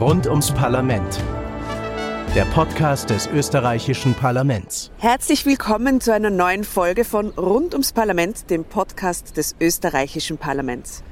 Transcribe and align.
Rund 0.00 0.28
ums 0.28 0.52
Parlament. 0.52 1.20
Der 2.36 2.44
Podcast 2.44 3.10
des 3.10 3.26
österreichischen 3.26 4.14
Parlaments. 4.14 4.92
Herzlich 4.98 5.44
willkommen 5.44 6.00
zu 6.00 6.14
einer 6.14 6.30
neuen 6.30 6.62
Folge 6.62 7.04
von 7.04 7.30
Rund 7.30 7.74
ums 7.74 7.92
Parlament, 7.92 8.48
dem 8.48 8.64
Podcast 8.64 9.36
des 9.36 9.56
österreichischen 9.60 10.38
Parlaments. 10.38 11.02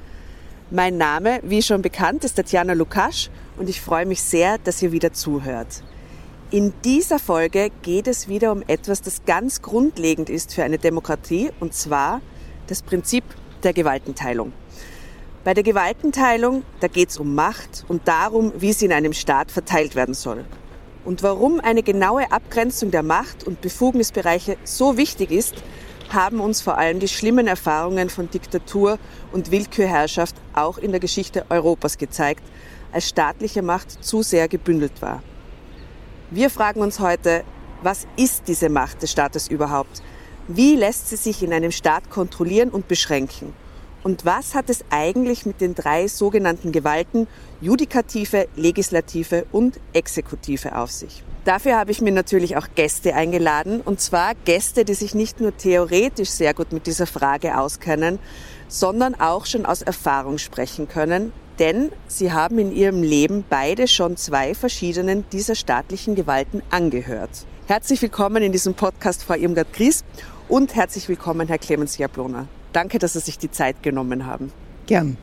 Mein 0.71 0.95
Name, 0.95 1.41
wie 1.43 1.61
schon 1.61 1.81
bekannt, 1.81 2.23
ist 2.23 2.35
Tatjana 2.35 2.71
Lukasch 2.71 3.29
und 3.57 3.67
ich 3.67 3.81
freue 3.81 4.05
mich 4.05 4.21
sehr, 4.21 4.57
dass 4.57 4.81
ihr 4.81 4.93
wieder 4.93 5.11
zuhört. 5.11 5.83
In 6.49 6.71
dieser 6.85 7.19
Folge 7.19 7.71
geht 7.81 8.07
es 8.07 8.29
wieder 8.29 8.53
um 8.53 8.63
etwas, 8.67 9.01
das 9.01 9.25
ganz 9.25 9.61
grundlegend 9.61 10.29
ist 10.29 10.53
für 10.53 10.63
eine 10.63 10.77
Demokratie, 10.77 11.49
und 11.59 11.73
zwar 11.73 12.21
das 12.67 12.83
Prinzip 12.83 13.25
der 13.63 13.73
Gewaltenteilung. 13.73 14.53
Bei 15.47 15.53
der 15.53 15.63
Gewaltenteilung, 15.63 16.63
da 16.81 16.89
geht 16.89 17.07
es 17.07 17.17
um 17.17 17.33
Macht 17.33 17.85
und 17.87 18.05
darum, 18.05 18.51
wie 18.57 18.73
sie 18.73 18.83
in 18.83 18.91
einem 18.91 19.13
Staat 19.13 19.49
verteilt 19.49 19.95
werden 19.95 20.13
soll. 20.13 20.43
Und 21.05 21.23
warum 21.23 21.61
eine 21.61 21.83
genaue 21.83 22.29
Abgrenzung 22.33 22.91
der 22.91 23.01
Macht- 23.01 23.47
und 23.47 23.61
Befugnisbereiche 23.61 24.57
so 24.65 24.97
wichtig 24.97 25.31
ist, 25.31 25.55
haben 26.09 26.41
uns 26.41 26.59
vor 26.59 26.77
allem 26.77 26.99
die 26.99 27.07
schlimmen 27.07 27.47
Erfahrungen 27.47 28.09
von 28.09 28.29
Diktatur 28.29 28.99
und 29.31 29.49
Willkürherrschaft 29.49 30.35
auch 30.53 30.77
in 30.77 30.91
der 30.91 30.99
Geschichte 30.99 31.45
Europas 31.47 31.97
gezeigt, 31.97 32.43
als 32.91 33.07
staatliche 33.07 33.61
Macht 33.61 34.03
zu 34.03 34.23
sehr 34.23 34.49
gebündelt 34.49 35.01
war. 35.01 35.23
Wir 36.29 36.49
fragen 36.49 36.81
uns 36.81 36.99
heute, 36.99 37.45
was 37.83 38.05
ist 38.17 38.49
diese 38.49 38.67
Macht 38.67 39.01
des 39.01 39.13
Staates 39.13 39.47
überhaupt? 39.47 40.01
Wie 40.49 40.75
lässt 40.75 41.07
sie 41.07 41.15
sich 41.15 41.41
in 41.41 41.53
einem 41.53 41.71
Staat 41.71 42.09
kontrollieren 42.09 42.67
und 42.67 42.89
beschränken? 42.89 43.53
Und 44.07 44.23
was 44.23 44.55
hat 44.55 44.69
es 44.69 44.85
eigentlich 44.89 45.45
mit 45.45 45.59
den 45.59 45.75
drei 45.75 46.07
sogenannten 46.07 46.71
Gewalten 46.71 47.27
Judikative, 47.59 48.47
Legislative 48.55 49.45
und 49.51 49.81
Exekutive 49.91 50.77
auf 50.77 50.91
sich? 50.91 51.23
Dafür 51.43 51.75
habe 51.75 51.91
ich 51.91 51.99
mir 51.99 52.13
natürlich 52.13 52.55
auch 52.55 52.67
Gäste 52.73 53.15
eingeladen, 53.15 53.81
und 53.81 53.99
zwar 53.99 54.33
Gäste, 54.45 54.85
die 54.85 54.93
sich 54.93 55.13
nicht 55.13 55.41
nur 55.41 55.57
theoretisch 55.57 56.29
sehr 56.29 56.53
gut 56.53 56.71
mit 56.71 56.87
dieser 56.87 57.05
Frage 57.05 57.59
auskennen, 57.59 58.17
sondern 58.69 59.13
auch 59.13 59.45
schon 59.45 59.65
aus 59.65 59.81
Erfahrung 59.81 60.37
sprechen 60.37 60.87
können, 60.87 61.33
denn 61.59 61.91
sie 62.07 62.31
haben 62.31 62.59
in 62.59 62.71
ihrem 62.71 63.03
Leben 63.03 63.43
beide 63.49 63.89
schon 63.89 64.15
zwei 64.15 64.55
verschiedenen 64.55 65.25
dieser 65.33 65.55
staatlichen 65.55 66.15
Gewalten 66.15 66.61
angehört. 66.69 67.45
Herzlich 67.67 68.01
willkommen 68.01 68.41
in 68.41 68.53
diesem 68.53 68.73
Podcast, 68.73 69.25
Frau 69.25 69.33
Irmgard 69.33 69.73
Gries, 69.73 70.05
und 70.47 70.75
herzlich 70.75 71.09
willkommen, 71.09 71.49
Herr 71.49 71.57
Clemens 71.57 71.97
Jablona. 71.97 72.47
Danke, 72.73 72.99
dass 72.99 73.13
Sie 73.13 73.19
sich 73.19 73.37
die 73.37 73.51
Zeit 73.51 73.81
genommen 73.83 74.25
haben. 74.25 74.51
Gern. 74.85 75.17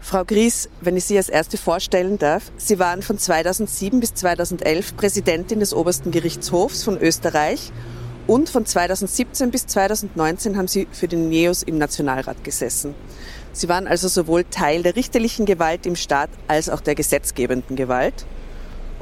Frau 0.00 0.22
Gries, 0.24 0.68
wenn 0.82 0.98
ich 0.98 1.06
Sie 1.06 1.16
als 1.16 1.30
Erste 1.30 1.56
vorstellen 1.56 2.18
darf, 2.18 2.52
Sie 2.58 2.78
waren 2.78 3.00
von 3.00 3.18
2007 3.18 4.00
bis 4.00 4.12
2011 4.12 4.96
Präsidentin 4.96 5.60
des 5.60 5.72
Obersten 5.72 6.10
Gerichtshofs 6.10 6.84
von 6.84 6.98
Österreich 6.98 7.72
und 8.26 8.50
von 8.50 8.66
2017 8.66 9.50
bis 9.50 9.66
2019 9.66 10.58
haben 10.58 10.68
Sie 10.68 10.86
für 10.92 11.08
den 11.08 11.30
NEOS 11.30 11.62
im 11.62 11.78
Nationalrat 11.78 12.44
gesessen. 12.44 12.94
Sie 13.52 13.68
waren 13.68 13.86
also 13.86 14.08
sowohl 14.08 14.44
Teil 14.44 14.82
der 14.82 14.96
richterlichen 14.96 15.46
Gewalt 15.46 15.86
im 15.86 15.96
Staat 15.96 16.30
als 16.48 16.68
auch 16.68 16.80
der 16.80 16.94
gesetzgebenden 16.94 17.76
Gewalt. 17.76 18.26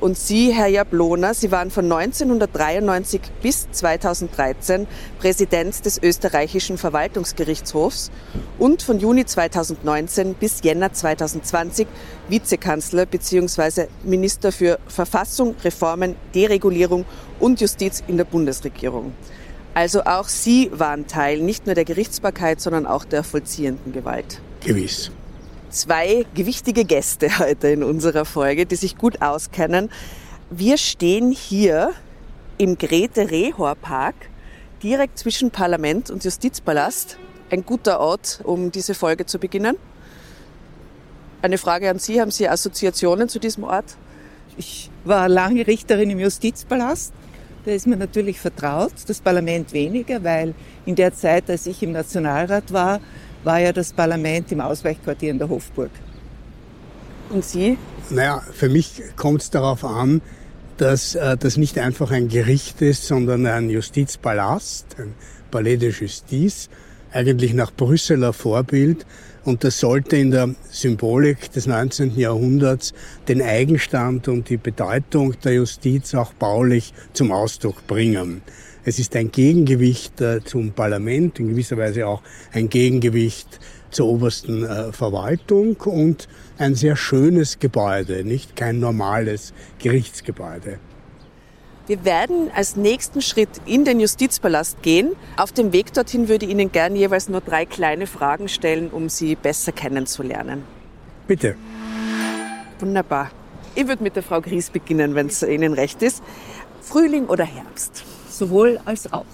Und 0.03 0.19
Sie, 0.19 0.53
Herr 0.53 0.67
Jablona, 0.67 1.33
Sie 1.33 1.53
waren 1.53 1.71
von 1.71 1.85
1993 1.85 3.21
bis 3.41 3.71
2013 3.71 4.89
Präsident 5.21 5.87
des 5.87 6.03
österreichischen 6.03 6.77
Verwaltungsgerichtshofs 6.77 8.11
und 8.59 8.83
von 8.83 8.99
Juni 8.99 9.25
2019 9.25 10.35
bis 10.35 10.61
Jänner 10.65 10.93
2020 10.93 11.87
Vizekanzler 12.29 13.07
bzw. 13.07 13.87
Minister 14.03 14.51
für 14.51 14.81
Verfassung, 14.89 15.55
Reformen, 15.63 16.17
Deregulierung 16.35 17.05
und 17.39 17.61
Justiz 17.61 18.03
in 18.09 18.17
der 18.17 18.25
Bundesregierung. 18.25 19.13
Also 19.73 20.03
auch 20.03 20.27
Sie 20.27 20.69
waren 20.73 21.07
Teil 21.07 21.39
nicht 21.39 21.67
nur 21.67 21.77
der 21.77 21.85
Gerichtsbarkeit, 21.85 22.61
sondern 22.61 22.89
auch 22.89 23.05
der 23.05 23.23
vollziehenden 23.23 23.93
Gewalt. 23.93 24.41
Gewiss 24.65 25.13
zwei 25.73 26.27
gewichtige 26.35 26.85
Gäste 26.85 27.39
heute 27.39 27.69
in 27.69 27.83
unserer 27.83 28.25
Folge, 28.25 28.67
die 28.67 28.77
sich 28.77 28.97
gut 28.97 29.21
auskennen. 29.21 29.91
Wir 30.51 30.77
stehen 30.77 31.33
hier 31.33 31.93
im 32.59 32.79
Grete-Rehor-Park, 32.79 34.15
direkt 34.83 35.19
zwischen 35.19 35.51
Parlament 35.51 36.11
und 36.11 36.23
Justizpalast. 36.23 37.19
Ein 37.51 37.65
guter 37.65 38.01
Ort, 38.01 38.41
um 38.45 38.71
diese 38.71 38.95
Folge 38.95 39.27
zu 39.27 39.39
beginnen. 39.39 39.77
Eine 41.41 41.59
Frage 41.59 41.91
an 41.91 41.99
Sie, 41.99 42.21
haben 42.21 42.31
Sie 42.31 42.49
Assoziationen 42.49 43.29
zu 43.29 43.41
diesem 43.41 43.65
Ort? 43.65 43.97
Ich 44.57 44.91
war 45.05 45.29
lange 45.29 45.67
Richterin 45.67 46.11
im 46.11 46.21
Justizpalast. 46.21 47.13
Da 47.65 47.71
ist 47.71 47.87
mir 47.87 47.97
natürlich 47.97 48.41
vertraut, 48.41 48.93
das 49.07 49.21
Parlament 49.21 49.73
weniger, 49.73 50.23
weil 50.25 50.55
in 50.85 50.95
der 50.95 51.15
Zeit, 51.15 51.49
als 51.49 51.67
ich 51.67 51.83
im 51.83 51.93
Nationalrat 51.93 52.73
war, 52.73 53.01
war 53.45 53.61
ja 53.61 53.73
das 53.73 53.93
Parlament 53.93 54.53
im 54.53 54.61
Ausweichquartier 54.61 55.31
in 55.31 55.39
der 55.39 55.49
Hofburg. 55.49 55.91
Und 57.31 57.45
Sie? 57.45 57.79
Naja, 58.11 58.43
für 58.53 58.69
mich 58.69 59.03
kommt 59.17 59.43
es 59.43 59.51
darauf 59.51 59.85
an, 59.85 60.21
dass 60.77 61.15
äh, 61.15 61.37
das 61.37 61.57
nicht 61.57 61.79
einfach 61.79 62.11
ein 62.11 62.29
Gericht 62.29 62.83
ist, 62.83 63.07
sondern 63.07 63.47
ein 63.47 63.71
Justizpalast, 63.71 64.97
ein 64.99 65.15
Palais 65.51 65.77
de 65.77 65.91
Justice, 65.91 66.69
eigentlich 67.13 67.55
nach 67.55 67.73
Brüsseler 67.73 68.33
Vorbild. 68.33 69.07
Und 69.45 69.65
das 69.65 69.81
sollte 69.81 70.17
in 70.17 70.31
der 70.31 70.55
Symbolik 70.71 71.51
des 71.51 71.67
19. 71.67 72.17
Jahrhunderts 72.17 72.95
den 73.27 73.43
Eigenstand 73.43 74.29
und 74.29 74.49
die 74.49 74.57
Bedeutung 74.57 75.35
der 75.41 75.55
Justiz 75.55 76.15
auch 76.15 76.33
baulich 76.33 76.95
zum 77.13 77.33
Ausdruck 77.33 77.87
bringen. 77.89 78.43
Es 78.85 78.99
ist 78.99 79.17
ein 79.17 79.31
Gegengewicht 79.31 80.21
äh, 80.21 80.45
zum 80.45 80.73
Parlament, 80.73 81.39
in 81.41 81.49
gewisser 81.49 81.77
Weise 81.77 82.07
auch 82.07 82.23
ein 82.53 82.69
Gegengewicht 82.69 83.61
zur 83.91 84.09
obersten 84.09 84.65
äh, 84.65 84.93
Verwaltung 84.93 85.77
und 85.77 86.29
ein 86.59 86.75
sehr 86.75 86.97
schönes 86.97 87.59
Gebäude, 87.59 88.25
nicht 88.25 88.57
kein 88.57 88.81
normales 88.81 89.53
Gerichtsgebäude. 89.79 90.79
Wir 91.87 92.05
werden 92.05 92.51
als 92.55 92.77
nächsten 92.77 93.21
Schritt 93.21 93.49
in 93.67 93.85
den 93.85 94.01
Justizpalast 94.01 94.83
gehen. 94.83 95.13
Auf 95.37 95.53
dem 95.53 95.73
Weg 95.73 95.93
dorthin 95.93 96.29
würde 96.29 96.47
ich 96.47 96.53
Ihnen 96.53 96.71
gern 96.71 96.95
jeweils 96.95 97.29
nur 97.29 97.41
drei 97.41 97.67
kleine 97.67 98.07
Fragen 98.07 98.49
stellen, 98.49 98.91
um 98.91 99.09
Sie 99.09 99.35
besser 99.35 99.73
kennenzulernen. 99.73 100.63
Bitte. 101.27 101.57
Wunderbar. 102.79 103.31
Ich 103.75 103.87
würde 103.89 104.03
mit 104.03 104.17
der 104.17 104.23
Frau 104.23 104.41
Gries 104.41 104.71
beginnen, 104.71 105.15
wenn 105.15 105.27
es 105.27 105.43
Ihnen 105.43 105.73
recht 105.73 106.03
ist. 106.03 106.23
Frühling 106.83 107.27
oder 107.27 107.45
Herbst? 107.45 108.05
sowohl 108.33 108.81
als 108.85 109.13
auch. 109.13 109.25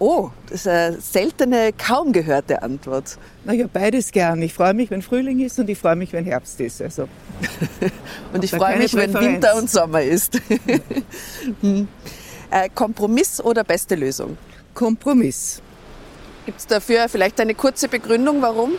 Oh, 0.00 0.30
das 0.48 0.60
ist 0.60 0.68
eine 0.68 1.00
seltene, 1.00 1.72
kaum 1.72 2.12
gehörte 2.12 2.62
Antwort. 2.62 3.18
Naja, 3.44 3.66
beides 3.72 4.12
gern. 4.12 4.40
Ich 4.42 4.54
freue 4.54 4.72
mich, 4.72 4.90
wenn 4.90 5.02
Frühling 5.02 5.40
ist 5.40 5.58
und 5.58 5.68
ich 5.68 5.78
freue 5.78 5.96
mich, 5.96 6.12
wenn 6.12 6.24
Herbst 6.24 6.60
ist. 6.60 6.80
Also. 6.80 7.08
und 8.32 8.44
ich 8.44 8.50
freue 8.52 8.78
mich, 8.78 8.94
wenn 8.94 9.12
Winter 9.12 9.56
und 9.56 9.68
Sommer 9.68 10.02
ist. 10.02 10.40
hm. 11.60 11.88
äh, 12.50 12.68
Kompromiss 12.72 13.40
oder 13.40 13.64
beste 13.64 13.96
Lösung? 13.96 14.38
Kompromiss. 14.72 15.60
Gibt 16.46 16.60
es 16.60 16.66
dafür 16.66 17.08
vielleicht 17.08 17.40
eine 17.40 17.54
kurze 17.54 17.88
Begründung, 17.88 18.40
warum? 18.40 18.72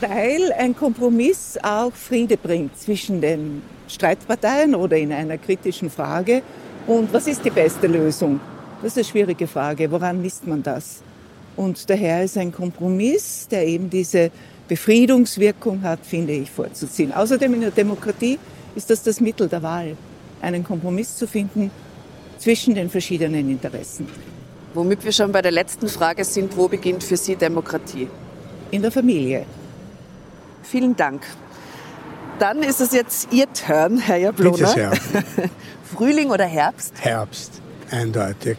Weil 0.00 0.52
ein 0.58 0.76
Kompromiss 0.76 1.58
auch 1.62 1.92
Friede 1.94 2.36
bringt 2.36 2.78
zwischen 2.78 3.22
den 3.22 3.62
Streitparteien 3.88 4.74
oder 4.74 4.98
in 4.98 5.12
einer 5.12 5.38
kritischen 5.38 5.90
Frage 5.90 6.42
und 6.86 7.12
was 7.12 7.26
ist 7.26 7.44
die 7.44 7.50
beste 7.50 7.86
Lösung? 7.86 8.40
Das 8.82 8.92
ist 8.92 8.98
eine 8.98 9.04
schwierige 9.04 9.46
Frage. 9.46 9.90
Woran 9.90 10.20
misst 10.20 10.46
man 10.46 10.62
das? 10.62 11.02
Und 11.56 11.88
daher 11.88 12.24
ist 12.24 12.36
ein 12.36 12.52
Kompromiss, 12.52 13.46
der 13.48 13.66
eben 13.66 13.88
diese 13.88 14.30
Befriedungswirkung 14.66 15.82
hat, 15.82 16.00
finde 16.04 16.32
ich, 16.32 16.50
vorzuziehen. 16.50 17.12
Außerdem 17.12 17.54
in 17.54 17.60
der 17.60 17.70
Demokratie 17.70 18.38
ist 18.74 18.90
das 18.90 19.02
das 19.02 19.20
Mittel 19.20 19.48
der 19.48 19.62
Wahl, 19.62 19.96
einen 20.40 20.64
Kompromiss 20.64 21.16
zu 21.16 21.28
finden 21.28 21.70
zwischen 22.38 22.74
den 22.74 22.90
verschiedenen 22.90 23.48
Interessen. 23.50 24.08
Womit 24.74 25.04
wir 25.04 25.12
schon 25.12 25.30
bei 25.30 25.42
der 25.42 25.52
letzten 25.52 25.88
Frage 25.88 26.24
sind, 26.24 26.56
wo 26.56 26.66
beginnt 26.66 27.04
für 27.04 27.16
Sie 27.16 27.36
Demokratie? 27.36 28.08
In 28.70 28.82
der 28.82 28.90
Familie. 28.90 29.44
Vielen 30.62 30.96
Dank. 30.96 31.22
Dann 32.38 32.62
ist 32.62 32.80
es 32.80 32.92
jetzt 32.92 33.28
Ihr 33.30 33.46
Turn, 33.52 33.98
Herr 33.98 34.16
Jablona. 34.16 34.56
Bitte 34.56 34.66
sehr. 34.66 34.92
Frühling 35.94 36.30
oder 36.30 36.46
Herbst? 36.46 36.94
Herbst, 36.98 37.60
eindeutig. 37.90 38.56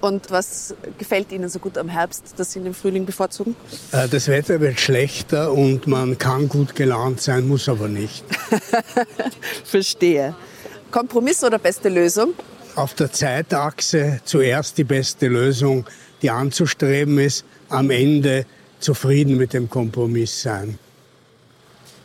Und 0.00 0.30
was 0.30 0.74
gefällt 0.98 1.32
Ihnen 1.32 1.48
so 1.48 1.58
gut 1.58 1.78
am 1.78 1.88
Herbst, 1.88 2.34
dass 2.36 2.52
Sie 2.52 2.60
den 2.60 2.74
Frühling 2.74 3.06
bevorzugen? 3.06 3.56
Äh, 3.92 4.08
das 4.08 4.28
Wetter 4.28 4.60
wird 4.60 4.78
schlechter 4.78 5.52
und 5.52 5.86
man 5.86 6.18
kann 6.18 6.48
gut 6.48 6.74
gelaunt 6.74 7.20
sein, 7.20 7.48
muss 7.48 7.68
aber 7.68 7.88
nicht. 7.88 8.24
Verstehe. 9.64 10.34
Kompromiss 10.90 11.42
oder 11.42 11.58
beste 11.58 11.88
Lösung? 11.88 12.34
Auf 12.74 12.94
der 12.94 13.10
Zeitachse 13.10 14.20
zuerst 14.24 14.76
die 14.78 14.84
beste 14.84 15.28
Lösung, 15.28 15.86
die 16.22 16.30
anzustreben 16.30 17.18
ist, 17.18 17.44
am 17.68 17.90
Ende 17.90 18.46
zufrieden 18.80 19.36
mit 19.36 19.52
dem 19.52 19.68
Kompromiss 19.70 20.42
sein. 20.42 20.78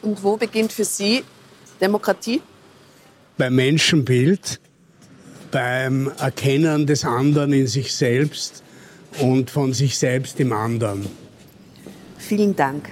Und 0.02 0.24
wo 0.24 0.38
beginnt 0.38 0.72
für 0.72 0.86
Sie 0.86 1.24
Demokratie? 1.80 2.42
Beim 3.38 3.56
Menschenbild, 3.56 4.60
beim 5.52 6.12
Erkennen 6.20 6.88
des 6.88 7.06
anderen 7.06 7.54
in 7.54 7.68
sich 7.68 7.94
selbst 7.94 8.64
und 9.20 9.50
von 9.50 9.74
sich 9.74 9.98
selbst 9.98 10.40
im 10.40 10.54
anderen. 10.54 11.06
Vielen 12.18 12.56
Dank. 12.56 12.90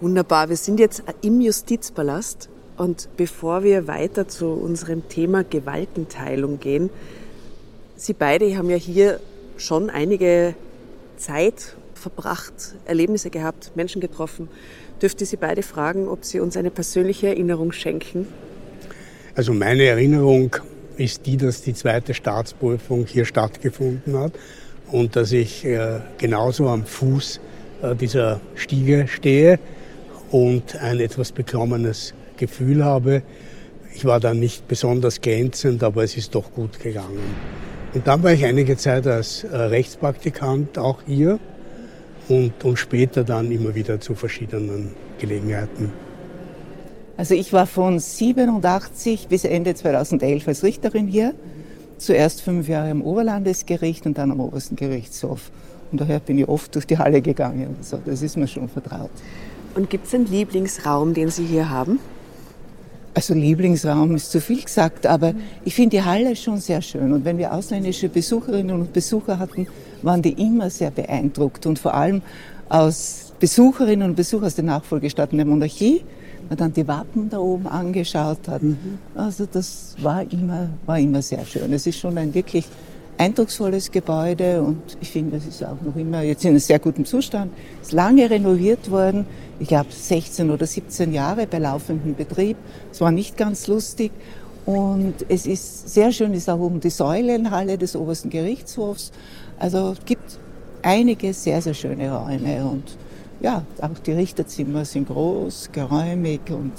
Wunderbar, 0.00 0.48
wir 0.48 0.56
sind 0.56 0.78
jetzt 0.78 1.02
im 1.22 1.40
Justizpalast 1.40 2.48
und 2.76 3.08
bevor 3.16 3.64
wir 3.64 3.86
weiter 3.86 4.28
zu 4.28 4.46
unserem 4.46 5.08
Thema 5.08 5.42
Gewaltenteilung 5.42 6.60
gehen, 6.60 6.90
Sie 7.98 8.12
beide 8.12 8.54
haben 8.58 8.68
ja 8.68 8.76
hier 8.76 9.20
schon 9.56 9.88
einige 9.88 10.54
Zeit 11.16 11.74
verbracht, 11.94 12.74
Erlebnisse 12.84 13.30
gehabt, 13.30 13.72
Menschen 13.74 14.02
getroffen. 14.02 14.48
Dürfte 15.00 15.24
Sie 15.24 15.36
beide 15.36 15.62
fragen, 15.62 16.06
ob 16.06 16.24
Sie 16.24 16.38
uns 16.38 16.58
eine 16.58 16.70
persönliche 16.70 17.28
Erinnerung 17.28 17.72
schenken? 17.72 18.28
Also 19.34 19.54
meine 19.54 19.84
Erinnerung 19.84 20.56
ist 20.96 21.26
die, 21.26 21.36
dass 21.36 21.62
die 21.62 21.74
zweite 21.74 22.14
Staatsprüfung 22.14 23.06
hier 23.06 23.24
stattgefunden 23.24 24.18
hat 24.18 24.32
und 24.90 25.16
dass 25.16 25.32
ich 25.32 25.64
äh, 25.64 26.00
genauso 26.18 26.68
am 26.68 26.84
Fuß 26.84 27.40
äh, 27.82 27.94
dieser 27.94 28.40
Stiege 28.54 29.06
stehe 29.08 29.58
und 30.30 30.76
ein 30.76 31.00
etwas 31.00 31.32
beklommenes 31.32 32.14
Gefühl 32.36 32.84
habe. 32.84 33.22
Ich 33.94 34.04
war 34.04 34.20
dann 34.20 34.38
nicht 34.40 34.68
besonders 34.68 35.20
glänzend, 35.20 35.82
aber 35.82 36.04
es 36.04 36.16
ist 36.16 36.34
doch 36.34 36.52
gut 36.52 36.78
gegangen. 36.80 37.34
Und 37.94 38.06
dann 38.06 38.22
war 38.22 38.32
ich 38.32 38.44
einige 38.44 38.76
Zeit 38.76 39.06
als 39.06 39.44
äh, 39.44 39.56
Rechtspraktikant 39.56 40.78
auch 40.78 40.98
hier 41.06 41.38
und, 42.28 42.64
und 42.64 42.78
später 42.78 43.24
dann 43.24 43.50
immer 43.50 43.74
wieder 43.74 44.00
zu 44.00 44.14
verschiedenen 44.14 44.94
Gelegenheiten. 45.18 46.05
Also 47.16 47.34
ich 47.34 47.52
war 47.52 47.66
von 47.66 47.98
87 47.98 49.28
bis 49.28 49.44
Ende 49.44 49.74
2011 49.74 50.48
als 50.48 50.62
Richterin 50.62 51.06
hier. 51.06 51.34
Zuerst 51.98 52.42
fünf 52.42 52.68
Jahre 52.68 52.90
im 52.90 53.00
Oberlandesgericht 53.02 54.04
und 54.06 54.18
dann 54.18 54.30
am 54.30 54.40
Obersten 54.40 54.76
Gerichtshof. 54.76 55.50
Und 55.90 56.00
daher 56.00 56.20
bin 56.20 56.38
ich 56.38 56.46
oft 56.46 56.74
durch 56.74 56.86
die 56.86 56.98
Halle 56.98 57.22
gegangen. 57.22 57.76
Also 57.78 57.98
das 58.04 58.20
ist 58.20 58.36
mir 58.36 58.46
schon 58.46 58.68
vertraut. 58.68 59.10
Und 59.74 59.88
gibt 59.88 60.06
es 60.06 60.14
einen 60.14 60.26
Lieblingsraum, 60.26 61.14
den 61.14 61.30
Sie 61.30 61.44
hier 61.46 61.70
haben? 61.70 61.98
Also 63.14 63.32
Lieblingsraum 63.32 64.14
ist 64.14 64.30
zu 64.30 64.42
viel 64.42 64.62
gesagt, 64.62 65.06
aber 65.06 65.32
ich 65.64 65.74
finde 65.74 65.96
die 65.96 66.02
Halle 66.02 66.36
schon 66.36 66.58
sehr 66.58 66.82
schön. 66.82 67.14
Und 67.14 67.24
wenn 67.24 67.38
wir 67.38 67.54
ausländische 67.54 68.10
Besucherinnen 68.10 68.78
und 68.78 68.92
Besucher 68.92 69.38
hatten, 69.38 69.68
waren 70.02 70.20
die 70.20 70.32
immer 70.32 70.68
sehr 70.68 70.90
beeindruckt. 70.90 71.64
Und 71.64 71.78
vor 71.78 71.94
allem 71.94 72.20
aus 72.68 73.32
Besucherinnen 73.40 74.10
und 74.10 74.16
Besuchern 74.16 74.46
aus 74.46 74.54
den 74.54 74.66
Nachfolgestaaten 74.66 75.38
der 75.38 75.46
Monarchie, 75.46 76.04
man 76.48 76.58
dann 76.58 76.72
die 76.72 76.86
Wappen 76.86 77.30
da 77.30 77.38
oben 77.38 77.66
angeschaut 77.66 78.48
hat. 78.48 78.62
Mhm. 78.62 78.98
Also 79.14 79.46
das 79.50 79.96
war 80.00 80.22
immer, 80.30 80.68
war 80.86 80.98
immer 80.98 81.22
sehr 81.22 81.44
schön. 81.44 81.72
Es 81.72 81.86
ist 81.86 81.98
schon 81.98 82.18
ein 82.18 82.34
wirklich 82.34 82.66
eindrucksvolles 83.18 83.90
Gebäude 83.90 84.62
und 84.62 84.82
ich 85.00 85.10
finde, 85.10 85.36
es 85.36 85.46
ist 85.46 85.64
auch 85.64 85.80
noch 85.82 85.96
immer 85.96 86.22
jetzt 86.22 86.44
in 86.44 86.50
einem 86.50 86.58
sehr 86.58 86.78
guten 86.78 87.04
Zustand. 87.04 87.52
Es 87.80 87.88
ist 87.88 87.92
lange 87.92 88.28
renoviert 88.28 88.90
worden. 88.90 89.26
Ich 89.58 89.68
glaube 89.68 89.88
16 89.90 90.50
oder 90.50 90.66
17 90.66 91.12
Jahre 91.12 91.46
bei 91.46 91.58
laufendem 91.58 92.14
Betrieb. 92.14 92.56
Es 92.92 93.00
war 93.00 93.10
nicht 93.10 93.36
ganz 93.36 93.66
lustig. 93.66 94.12
Und 94.66 95.14
es 95.28 95.46
ist 95.46 95.88
sehr 95.88 96.10
schön, 96.12 96.34
ist 96.34 96.50
auch 96.50 96.58
oben 96.58 96.80
die 96.80 96.90
Säulenhalle 96.90 97.78
des 97.78 97.94
obersten 97.94 98.30
Gerichtshofs. 98.30 99.12
Also 99.58 99.92
es 99.92 100.04
gibt 100.04 100.38
einige 100.82 101.32
sehr, 101.32 101.62
sehr 101.62 101.74
schöne 101.74 102.12
Räume 102.12 102.64
und 102.64 102.96
ja, 103.40 103.62
auch 103.80 103.98
die 104.04 104.12
Richterzimmer 104.12 104.84
sind 104.84 105.08
groß, 105.08 105.70
geräumig 105.72 106.40
und 106.50 106.72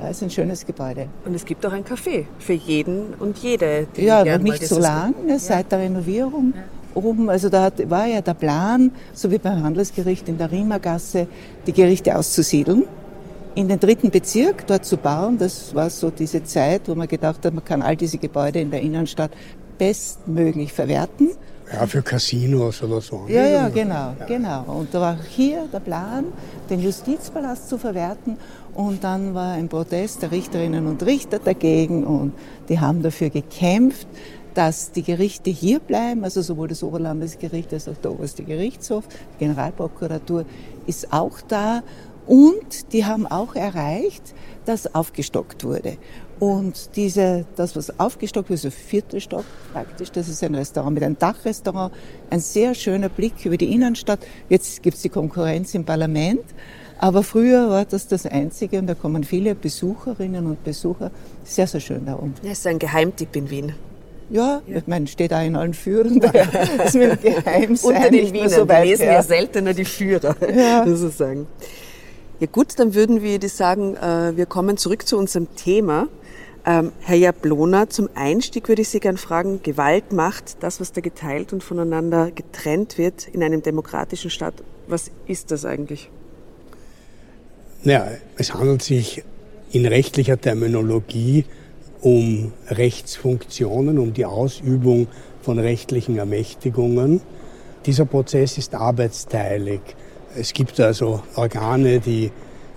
ja, 0.00 0.08
ist 0.08 0.22
ein 0.22 0.30
schönes 0.30 0.64
Gebäude. 0.64 1.08
Und 1.24 1.34
es 1.34 1.44
gibt 1.44 1.64
auch 1.66 1.72
ein 1.72 1.84
Café 1.84 2.24
für 2.38 2.52
jeden 2.52 3.14
und 3.18 3.38
jede. 3.38 3.86
ja, 3.96 4.24
noch 4.24 4.42
nicht 4.42 4.66
so 4.66 4.78
lang, 4.78 5.14
ne, 5.26 5.38
seit 5.38 5.72
der 5.72 5.80
Renovierung. 5.80 6.54
Ja. 6.54 6.62
Oben, 6.94 7.28
also 7.28 7.48
da 7.48 7.64
hat, 7.64 7.90
war 7.90 8.06
ja 8.06 8.20
der 8.20 8.34
Plan, 8.34 8.92
so 9.12 9.30
wie 9.30 9.38
beim 9.38 9.62
Handelsgericht 9.62 10.28
in 10.28 10.38
der 10.38 10.50
Riemergasse, 10.50 11.28
die 11.66 11.72
Gerichte 11.72 12.16
auszusiedeln. 12.16 12.84
In 13.54 13.68
den 13.68 13.78
dritten 13.78 14.10
Bezirk 14.10 14.66
dort 14.66 14.84
zu 14.84 14.96
bauen, 14.96 15.36
das 15.38 15.74
war 15.74 15.90
so 15.90 16.10
diese 16.10 16.44
Zeit, 16.44 16.82
wo 16.86 16.94
man 16.94 17.08
gedacht 17.08 17.44
hat, 17.44 17.52
man 17.52 17.64
kann 17.64 17.82
all 17.82 17.96
diese 17.96 18.18
Gebäude 18.18 18.60
in 18.60 18.70
der 18.70 18.80
Innenstadt 18.80 19.32
bestmöglich 19.78 20.72
verwerten. 20.72 21.30
Ja, 21.72 21.86
für 21.86 22.02
Casinos 22.02 22.82
oder 22.82 23.00
so. 23.00 23.26
Ja, 23.28 23.46
ja, 23.46 23.68
genau, 23.68 24.14
ja. 24.18 24.26
genau. 24.26 24.64
Und 24.66 24.92
da 24.92 25.00
war 25.00 25.18
hier 25.22 25.66
der 25.72 25.80
Plan, 25.80 26.26
den 26.70 26.80
Justizpalast 26.80 27.68
zu 27.68 27.78
verwerten 27.78 28.38
und 28.74 29.04
dann 29.04 29.34
war 29.34 29.52
ein 29.52 29.68
Protest 29.68 30.22
der 30.22 30.30
Richterinnen 30.30 30.86
und 30.86 31.02
Richter 31.02 31.38
dagegen 31.38 32.04
und 32.04 32.32
die 32.68 32.80
haben 32.80 33.02
dafür 33.02 33.30
gekämpft, 33.30 34.06
dass 34.54 34.92
die 34.92 35.02
Gerichte 35.02 35.50
hier 35.50 35.78
bleiben, 35.78 36.24
also 36.24 36.42
sowohl 36.42 36.68
das 36.68 36.82
Oberlandesgericht 36.82 37.72
als 37.72 37.88
auch 37.88 37.96
der 37.96 38.12
oberste 38.12 38.42
Gerichtshof, 38.42 39.06
die 39.08 39.44
Generalprokuratur 39.44 40.44
ist 40.86 41.12
auch 41.12 41.40
da 41.46 41.82
und 42.26 42.92
die 42.92 43.04
haben 43.04 43.26
auch 43.26 43.54
erreicht, 43.54 44.34
dass 44.64 44.94
aufgestockt 44.94 45.64
wurde. 45.64 45.96
Und 46.40 46.90
diese, 46.94 47.44
das, 47.56 47.74
was 47.74 47.98
aufgestockt 47.98 48.50
wird, 48.50 48.60
so 48.60 48.70
vierte 48.70 49.20
Stock 49.20 49.44
praktisch, 49.72 50.12
das 50.12 50.28
ist 50.28 50.42
ein 50.44 50.54
Restaurant 50.54 50.94
mit 50.94 51.02
einem 51.02 51.18
Dachrestaurant, 51.18 51.92
ein 52.30 52.40
sehr 52.40 52.74
schöner 52.74 53.08
Blick 53.08 53.44
über 53.44 53.56
die 53.56 53.72
Innenstadt. 53.74 54.20
Jetzt 54.48 54.82
gibt 54.82 54.96
es 54.96 55.02
die 55.02 55.08
Konkurrenz 55.08 55.74
im 55.74 55.84
Parlament, 55.84 56.44
aber 56.98 57.24
früher 57.24 57.68
war 57.70 57.84
das 57.84 58.06
das 58.06 58.24
Einzige 58.24 58.78
und 58.78 58.86
da 58.86 58.94
kommen 58.94 59.24
viele 59.24 59.54
Besucherinnen 59.54 60.46
und 60.46 60.62
Besucher. 60.62 61.10
Sehr, 61.44 61.66
sehr 61.66 61.80
schön 61.80 62.06
da 62.06 62.14
unten. 62.14 62.46
Das 62.46 62.58
ist 62.58 62.66
ein 62.66 62.78
Geheimtipp 62.78 63.34
in 63.34 63.50
Wien. 63.50 63.74
Ja, 64.30 64.60
ja, 64.66 64.76
ich 64.76 64.86
meine, 64.86 65.06
steht 65.06 65.32
auch 65.32 65.42
in 65.42 65.56
allen 65.56 65.74
Führern. 65.74 66.20
Das 66.78 66.94
will 66.94 67.16
geheim 67.16 67.76
sein. 67.76 67.96
Unter 67.96 68.10
den 68.10 68.32
Wienern, 68.32 68.50
so 68.50 68.68
weit 68.68 68.84
lesen 68.84 69.02
her. 69.04 69.12
ja 69.14 69.22
seltener 69.22 69.74
die 69.74 69.84
Führer, 69.84 70.36
ja. 70.54 70.84
sozusagen. 70.86 71.46
Ja 72.40 72.46
gut, 72.46 72.78
dann 72.78 72.94
würden 72.94 73.20
wir 73.20 73.40
dir 73.40 73.48
sagen, 73.48 73.96
äh, 73.96 74.36
wir 74.36 74.46
kommen 74.46 74.76
zurück 74.76 75.08
zu 75.08 75.18
unserem 75.18 75.48
Thema. 75.56 76.06
Ähm, 76.64 76.92
Herr 77.00 77.16
Jablona, 77.16 77.88
zum 77.88 78.08
Einstieg 78.14 78.68
würde 78.68 78.82
ich 78.82 78.90
Sie 78.90 79.00
gerne 79.00 79.18
fragen, 79.18 79.60
Gewalt 79.64 80.12
macht 80.12 80.62
das, 80.62 80.80
was 80.80 80.92
da 80.92 81.00
geteilt 81.00 81.52
und 81.52 81.64
voneinander 81.64 82.30
getrennt 82.30 82.96
wird 82.96 83.26
in 83.26 83.42
einem 83.42 83.62
demokratischen 83.62 84.30
Staat. 84.30 84.54
Was 84.86 85.10
ist 85.26 85.50
das 85.50 85.64
eigentlich? 85.64 86.10
Ja, 87.82 88.08
es 88.36 88.54
handelt 88.54 88.82
sich 88.82 89.24
in 89.72 89.86
rechtlicher 89.86 90.40
Terminologie 90.40 91.44
um 92.02 92.52
Rechtsfunktionen, 92.68 93.98
um 93.98 94.12
die 94.12 94.26
Ausübung 94.26 95.08
von 95.42 95.58
rechtlichen 95.58 96.18
Ermächtigungen. 96.18 97.20
Dieser 97.86 98.04
Prozess 98.04 98.58
ist 98.58 98.74
arbeitsteilig. 98.74 99.80
Es 100.36 100.52
gibt 100.52 100.78
also 100.78 101.22
Organe, 101.36 102.00
die 102.00 102.30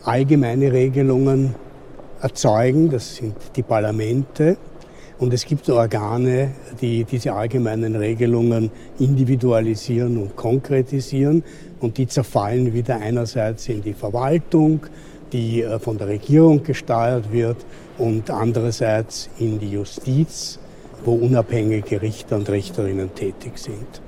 allgemeine 0.03 0.71
Regelungen 0.71 1.53
erzeugen, 2.21 2.89
das 2.89 3.17
sind 3.17 3.35
die 3.55 3.61
Parlamente. 3.63 4.57
Und 5.19 5.33
es 5.33 5.45
gibt 5.45 5.69
Organe, 5.69 6.51
die 6.81 7.03
diese 7.03 7.33
allgemeinen 7.33 7.95
Regelungen 7.95 8.71
individualisieren 8.97 10.17
und 10.17 10.35
konkretisieren 10.35 11.43
und 11.79 11.97
die 11.97 12.07
zerfallen 12.07 12.73
wieder 12.73 12.95
einerseits 12.95 13.67
in 13.67 13.83
die 13.83 13.93
Verwaltung, 13.93 14.87
die 15.31 15.61
äh, 15.61 15.77
von 15.77 15.97
der 15.97 16.07
Regierung 16.07 16.63
gesteuert 16.63 17.31
wird, 17.31 17.57
und 17.97 18.31
andererseits 18.31 19.29
in 19.37 19.59
die 19.59 19.69
Justiz, 19.69 20.57
wo 21.05 21.13
unabhängige 21.13 22.01
Richter 22.01 22.37
und 22.37 22.49
Richterinnen 22.49 23.13
tätig 23.13 23.57
sind. 23.57 24.01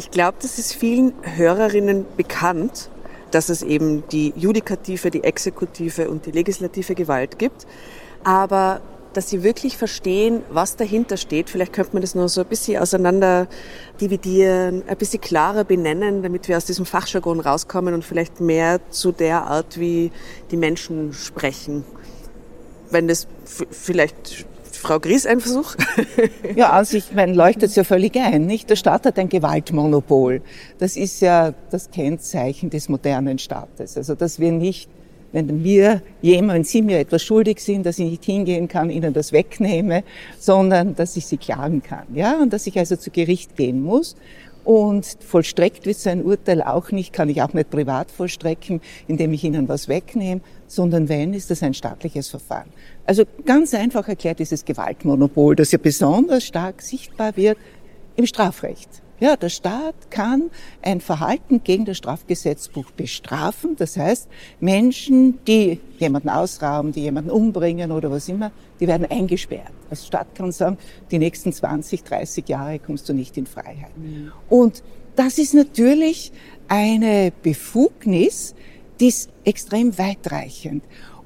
Ich 0.00 0.10
glaube, 0.10 0.38
das 0.40 0.58
ist 0.58 0.72
vielen 0.72 1.12
Hörerinnen 1.20 2.06
bekannt, 2.16 2.88
dass 3.32 3.50
es 3.50 3.62
eben 3.62 4.02
die 4.08 4.32
judikative, 4.34 5.10
die 5.10 5.24
exekutive 5.24 6.08
und 6.08 6.24
die 6.24 6.30
legislative 6.30 6.94
Gewalt 6.94 7.38
gibt. 7.38 7.66
Aber 8.24 8.80
dass 9.12 9.28
sie 9.28 9.42
wirklich 9.42 9.76
verstehen, 9.76 10.40
was 10.48 10.76
dahinter 10.76 11.18
steht. 11.18 11.50
Vielleicht 11.50 11.74
könnte 11.74 11.92
man 11.92 12.00
das 12.00 12.14
nur 12.14 12.30
so 12.30 12.40
ein 12.40 12.46
bisschen 12.46 12.80
auseinander 12.80 13.46
dividieren, 14.00 14.84
ein 14.86 14.96
bisschen 14.96 15.20
klarer 15.20 15.64
benennen, 15.64 16.22
damit 16.22 16.48
wir 16.48 16.56
aus 16.56 16.64
diesem 16.64 16.86
Fachjargon 16.86 17.38
rauskommen 17.38 17.92
und 17.92 18.02
vielleicht 18.02 18.40
mehr 18.40 18.80
zu 18.88 19.12
der 19.12 19.42
Art, 19.48 19.78
wie 19.78 20.12
die 20.50 20.56
Menschen 20.56 21.12
sprechen. 21.12 21.84
Wenn 22.90 23.06
das 23.06 23.26
vielleicht 23.44 24.46
Frau 24.80 24.98
Gries 24.98 25.26
ein 25.26 25.40
Versuch? 25.40 25.76
ja, 26.56 26.70
also 26.70 26.96
ich 26.96 27.12
meine, 27.12 27.34
leuchtet 27.34 27.64
es 27.64 27.76
ja 27.76 27.84
völlig 27.84 28.16
ein, 28.16 28.46
nicht? 28.46 28.70
Der 28.70 28.76
Staat 28.76 29.04
hat 29.04 29.18
ein 29.18 29.28
Gewaltmonopol. 29.28 30.40
Das 30.78 30.96
ist 30.96 31.20
ja 31.20 31.52
das 31.70 31.90
Kennzeichen 31.90 32.70
des 32.70 32.88
modernen 32.88 33.38
Staates. 33.38 33.98
Also, 33.98 34.14
dass 34.14 34.40
wir 34.40 34.52
nicht 34.52 34.88
wenn 35.32 35.62
mir 35.62 36.02
jemand, 36.22 36.54
wenn 36.56 36.64
Sie 36.64 36.82
mir 36.82 36.98
etwas 36.98 37.22
schuldig 37.22 37.60
sind, 37.60 37.86
dass 37.86 37.98
ich 37.98 38.10
nicht 38.10 38.24
hingehen 38.24 38.66
kann, 38.66 38.90
Ihnen 38.90 39.12
das 39.12 39.32
wegnehme, 39.32 40.02
sondern 40.38 40.96
dass 40.96 41.16
ich 41.16 41.26
Sie 41.26 41.36
klagen 41.36 41.82
kann, 41.82 42.06
ja, 42.14 42.40
und 42.40 42.52
dass 42.52 42.66
ich 42.66 42.76
also 42.76 42.96
zu 42.96 43.10
Gericht 43.10 43.56
gehen 43.56 43.80
muss. 43.80 44.16
Und 44.64 45.06
vollstreckt 45.20 45.86
wird 45.86 45.96
so 45.96 46.10
ein 46.10 46.22
Urteil 46.22 46.62
auch 46.62 46.90
nicht, 46.90 47.12
kann 47.12 47.28
ich 47.28 47.42
auch 47.42 47.52
nicht 47.52 47.70
privat 47.70 48.10
vollstrecken, 48.10 48.80
indem 49.08 49.32
ich 49.32 49.44
ihnen 49.44 49.68
was 49.68 49.88
wegnehme, 49.88 50.40
sondern 50.66 51.08
wenn, 51.08 51.34
ist 51.34 51.50
das 51.50 51.62
ein 51.62 51.74
staatliches 51.74 52.28
Verfahren. 52.28 52.70
Also 53.06 53.24
ganz 53.44 53.74
einfach 53.74 54.06
erklärt 54.08 54.38
dieses 54.38 54.64
Gewaltmonopol, 54.64 55.56
das 55.56 55.72
ja 55.72 55.78
besonders 55.78 56.44
stark 56.44 56.82
sichtbar 56.82 57.36
wird 57.36 57.58
im 58.16 58.26
Strafrecht. 58.26 59.02
Ja, 59.20 59.36
der 59.36 59.50
Staat 59.50 60.10
kann 60.10 60.50
ein 60.80 61.02
Verhalten 61.02 61.62
gegen 61.62 61.84
das 61.84 61.98
Strafgesetzbuch 61.98 62.90
bestrafen. 62.92 63.76
Das 63.76 63.98
heißt, 63.98 64.28
Menschen, 64.60 65.44
die 65.44 65.78
jemanden 65.98 66.30
ausrauben, 66.30 66.92
die 66.92 67.02
jemanden 67.02 67.30
umbringen 67.30 67.92
oder 67.92 68.10
was 68.10 68.28
immer, 68.28 68.50
die 68.80 68.88
werden 68.88 69.06
eingesperrt. 69.10 69.72
Als 69.90 70.06
Staat 70.06 70.34
kann 70.34 70.50
sagen, 70.52 70.78
die 71.10 71.18
nächsten 71.18 71.52
20, 71.52 72.02
30 72.02 72.48
Jahre 72.48 72.78
kommst 72.78 73.08
du 73.10 73.12
nicht 73.12 73.36
in 73.36 73.46
Freiheit. 73.46 73.96
Mhm. 73.96 74.32
Und 74.48 74.82
das 75.16 75.36
ist 75.36 75.52
natürlich 75.52 76.32
eine 76.68 77.30
Befugnis, 77.42 78.54
die 79.00 79.08
ist 79.08 79.30
extrem 79.44 79.98
weitreichend. 79.98 80.82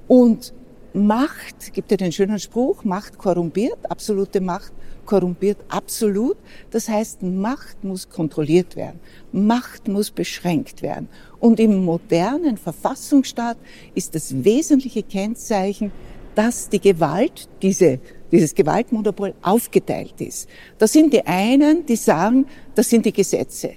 Und 0.08 0.52
Macht, 0.94 1.72
gibt 1.72 1.90
ja 1.90 1.96
den 1.96 2.12
schönen 2.12 2.38
Spruch, 2.38 2.84
Macht 2.84 3.18
korrumpiert, 3.18 3.78
absolute 3.90 4.40
Macht 4.40 4.72
korrumpiert 5.04 5.58
absolut. 5.68 6.36
Das 6.70 6.88
heißt, 6.88 7.22
Macht 7.22 7.82
muss 7.84 8.08
kontrolliert 8.08 8.76
werden. 8.76 9.00
Macht 9.32 9.88
muss 9.88 10.10
beschränkt 10.10 10.82
werden. 10.82 11.08
Und 11.40 11.60
im 11.60 11.84
modernen 11.84 12.56
Verfassungsstaat 12.56 13.56
ist 13.94 14.14
das 14.14 14.44
wesentliche 14.44 15.02
Kennzeichen, 15.02 15.92
dass 16.34 16.68
die 16.68 16.80
Gewalt, 16.80 17.48
diese, 17.62 18.00
dieses 18.32 18.54
Gewaltmonopol 18.54 19.34
aufgeteilt 19.42 20.20
ist. 20.20 20.48
Das 20.78 20.92
sind 20.92 21.12
die 21.12 21.24
einen, 21.26 21.86
die 21.86 21.96
sagen, 21.96 22.46
das 22.74 22.90
sind 22.90 23.06
die 23.06 23.12
Gesetze. 23.12 23.74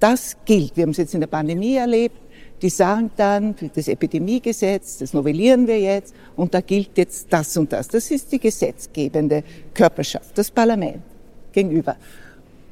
Das 0.00 0.36
gilt. 0.44 0.76
Wir 0.76 0.82
haben 0.82 0.90
es 0.90 0.96
jetzt 0.96 1.14
in 1.14 1.20
der 1.20 1.28
Pandemie 1.28 1.74
erlebt. 1.74 2.16
Die 2.62 2.68
sagen 2.68 3.10
dann, 3.16 3.54
das 3.74 3.88
Epidemiegesetz, 3.88 4.98
das 4.98 5.14
novellieren 5.14 5.66
wir 5.66 5.80
jetzt 5.80 6.14
und 6.36 6.52
da 6.52 6.60
gilt 6.60 6.96
jetzt 6.96 7.26
das 7.30 7.56
und 7.56 7.72
das. 7.72 7.88
Das 7.88 8.10
ist 8.10 8.30
die 8.32 8.38
gesetzgebende 8.38 9.42
Körperschaft, 9.72 10.36
das 10.36 10.50
Parlament 10.50 11.02
gegenüber. 11.52 11.96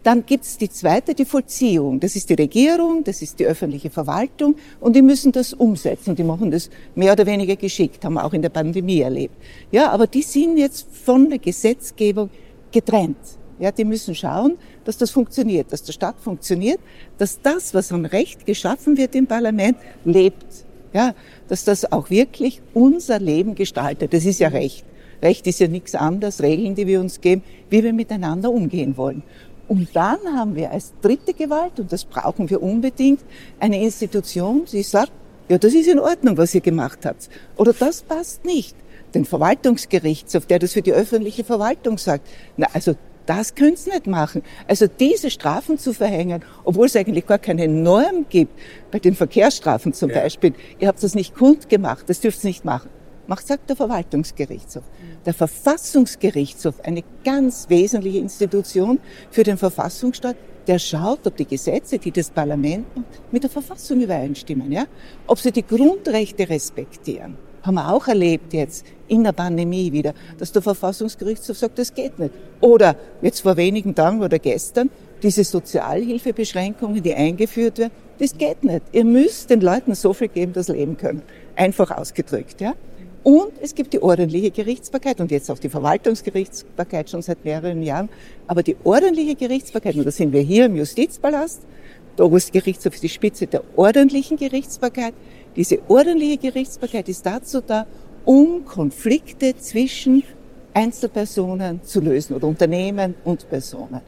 Dann 0.02 0.24
gibt's 0.24 0.56
die 0.56 0.70
zweite, 0.70 1.14
die 1.14 1.24
Vollziehung. 1.24 2.00
Das 2.00 2.16
ist 2.16 2.30
die 2.30 2.34
Regierung, 2.34 3.02
das 3.04 3.20
ist 3.20 3.38
die 3.38 3.46
öffentliche 3.46 3.90
Verwaltung 3.90 4.56
und 4.80 4.94
die 4.94 5.02
müssen 5.02 5.32
das 5.32 5.52
umsetzen. 5.52 6.14
Die 6.14 6.22
machen 6.22 6.50
das 6.50 6.70
mehr 6.94 7.12
oder 7.12 7.26
weniger 7.26 7.56
geschickt, 7.56 8.04
haben 8.04 8.14
wir 8.14 8.24
auch 8.24 8.32
in 8.32 8.42
der 8.42 8.48
Pandemie 8.50 9.00
erlebt. 9.00 9.34
Ja, 9.70 9.90
aber 9.90 10.06
die 10.06 10.22
sind 10.22 10.56
jetzt 10.58 10.86
von 11.04 11.28
der 11.28 11.38
Gesetzgebung 11.38 12.30
getrennt. 12.70 13.16
Ja, 13.58 13.72
die 13.72 13.84
müssen 13.84 14.14
schauen, 14.14 14.56
dass 14.84 14.98
das 14.98 15.10
funktioniert, 15.10 15.72
dass 15.72 15.82
der 15.82 15.92
Staat 15.92 16.20
funktioniert, 16.20 16.78
dass 17.18 17.40
das, 17.40 17.74
was 17.74 17.90
am 17.90 18.04
Recht 18.04 18.46
geschaffen 18.46 18.96
wird 18.96 19.14
im 19.14 19.26
Parlament, 19.26 19.76
lebt. 20.04 20.46
Ja, 20.92 21.14
dass 21.48 21.64
das 21.64 21.90
auch 21.90 22.08
wirklich 22.08 22.62
unser 22.72 23.18
Leben 23.18 23.54
gestaltet. 23.54 24.12
Das 24.14 24.24
ist 24.24 24.40
ja 24.40 24.48
Recht. 24.48 24.84
Recht 25.20 25.46
ist 25.46 25.58
ja 25.58 25.68
nichts 25.68 25.94
anderes, 25.94 26.42
Regeln, 26.42 26.74
die 26.74 26.86
wir 26.86 27.00
uns 27.00 27.20
geben, 27.20 27.42
wie 27.68 27.82
wir 27.82 27.92
miteinander 27.92 28.50
umgehen 28.50 28.96
wollen. 28.96 29.22
Und 29.66 29.88
dann 29.94 30.18
haben 30.34 30.54
wir 30.54 30.70
als 30.70 30.92
dritte 31.02 31.34
Gewalt, 31.34 31.78
und 31.78 31.92
das 31.92 32.04
brauchen 32.04 32.48
wir 32.48 32.62
unbedingt, 32.62 33.20
eine 33.60 33.82
Institution, 33.82 34.64
die 34.72 34.82
sagt, 34.82 35.12
ja, 35.48 35.58
das 35.58 35.74
ist 35.74 35.88
in 35.88 35.98
Ordnung, 35.98 36.36
was 36.36 36.54
ihr 36.54 36.60
gemacht 36.60 37.04
habt. 37.04 37.28
Oder 37.56 37.72
das 37.72 38.02
passt 38.02 38.44
nicht. 38.44 38.76
Den 39.14 39.24
Verwaltungsgerichtshof, 39.24 40.46
der 40.46 40.58
das 40.58 40.72
für 40.72 40.82
die 40.82 40.92
öffentliche 40.92 41.44
Verwaltung 41.44 41.98
sagt. 41.98 42.28
Na, 42.56 42.66
also 42.72 42.94
das 43.28 43.54
könnt 43.54 43.86
ihr 43.86 43.92
nicht 43.92 44.06
machen. 44.06 44.42
Also 44.66 44.86
diese 44.86 45.30
Strafen 45.30 45.78
zu 45.78 45.92
verhängen, 45.92 46.42
obwohl 46.64 46.86
es 46.86 46.96
eigentlich 46.96 47.26
gar 47.26 47.38
keine 47.38 47.68
Norm 47.68 48.26
gibt, 48.28 48.58
bei 48.90 48.98
den 48.98 49.14
Verkehrsstrafen 49.14 49.92
zum 49.92 50.10
ja. 50.10 50.20
Beispiel, 50.20 50.54
ihr 50.78 50.88
habt 50.88 51.02
das 51.02 51.14
nicht 51.14 51.34
kundgemacht, 51.34 52.08
das 52.08 52.20
dürft 52.20 52.42
ihr 52.42 52.48
nicht 52.48 52.64
machen. 52.64 52.88
Macht, 53.26 53.46
sagt 53.46 53.68
der 53.68 53.76
Verwaltungsgerichtshof. 53.76 54.84
Der 55.26 55.34
Verfassungsgerichtshof, 55.34 56.80
eine 56.82 57.04
ganz 57.22 57.68
wesentliche 57.68 58.18
Institution 58.18 58.98
für 59.30 59.42
den 59.42 59.58
Verfassungsstaat, 59.58 60.36
der 60.66 60.78
schaut, 60.78 61.26
ob 61.26 61.36
die 61.36 61.44
Gesetze, 61.44 61.98
die 61.98 62.10
das 62.10 62.30
Parlament 62.30 62.86
mit 63.30 63.42
der 63.42 63.50
Verfassung 63.50 64.00
übereinstimmen, 64.00 64.72
ja? 64.72 64.86
ob 65.26 65.38
sie 65.38 65.52
die 65.52 65.66
Grundrechte 65.66 66.48
respektieren 66.48 67.36
haben 67.68 67.74
wir 67.74 67.92
auch 67.92 68.08
erlebt 68.08 68.54
jetzt 68.54 68.86
in 69.08 69.22
der 69.22 69.32
Pandemie 69.32 69.92
wieder, 69.92 70.14
dass 70.38 70.52
der 70.52 70.62
Verfassungsgerichtshof 70.62 71.58
sagt, 71.58 71.78
das 71.78 71.94
geht 71.94 72.18
nicht. 72.18 72.32
Oder 72.60 72.96
jetzt 73.20 73.40
vor 73.40 73.56
wenigen 73.58 73.94
Tagen 73.94 74.22
oder 74.22 74.38
gestern, 74.38 74.90
diese 75.22 75.44
Sozialhilfebeschränkungen, 75.44 77.02
die 77.02 77.14
eingeführt 77.14 77.78
werden, 77.78 77.92
das 78.18 78.36
geht 78.36 78.64
nicht. 78.64 78.82
Ihr 78.92 79.04
müsst 79.04 79.50
den 79.50 79.60
Leuten 79.60 79.94
so 79.94 80.14
viel 80.14 80.28
geben, 80.28 80.54
dass 80.54 80.66
sie 80.66 80.72
leben 80.72 80.96
können. 80.96 81.22
Einfach 81.56 81.90
ausgedrückt, 81.90 82.60
ja. 82.60 82.74
Und 83.22 83.52
es 83.60 83.74
gibt 83.74 83.92
die 83.92 84.00
ordentliche 84.00 84.50
Gerichtsbarkeit 84.50 85.20
und 85.20 85.30
jetzt 85.30 85.50
auch 85.50 85.58
die 85.58 85.68
Verwaltungsgerichtsbarkeit 85.68 87.10
schon 87.10 87.20
seit 87.20 87.44
mehreren 87.44 87.82
Jahren. 87.82 88.08
Aber 88.46 88.62
die 88.62 88.76
ordentliche 88.84 89.34
Gerichtsbarkeit, 89.34 89.96
und 89.96 90.06
da 90.06 90.10
sind 90.10 90.32
wir 90.32 90.40
hier 90.40 90.66
im 90.66 90.76
Justizpalast, 90.76 91.60
der 92.16 92.26
Oberste 92.26 92.50
Gerichtshof 92.50 92.94
ist 92.94 93.02
die 93.02 93.08
Spitze 93.08 93.46
der 93.46 93.62
ordentlichen 93.76 94.38
Gerichtsbarkeit, 94.38 95.14
diese 95.58 95.80
ordentliche 95.88 96.38
Gerichtsbarkeit 96.38 97.08
ist 97.08 97.26
dazu 97.26 97.60
da, 97.60 97.84
um 98.24 98.64
Konflikte 98.64 99.56
zwischen 99.56 100.22
Einzelpersonen 100.72 101.82
zu 101.82 102.00
lösen 102.00 102.36
oder 102.36 102.46
Unternehmen 102.46 103.16
und 103.24 103.50
Personen. 103.50 104.00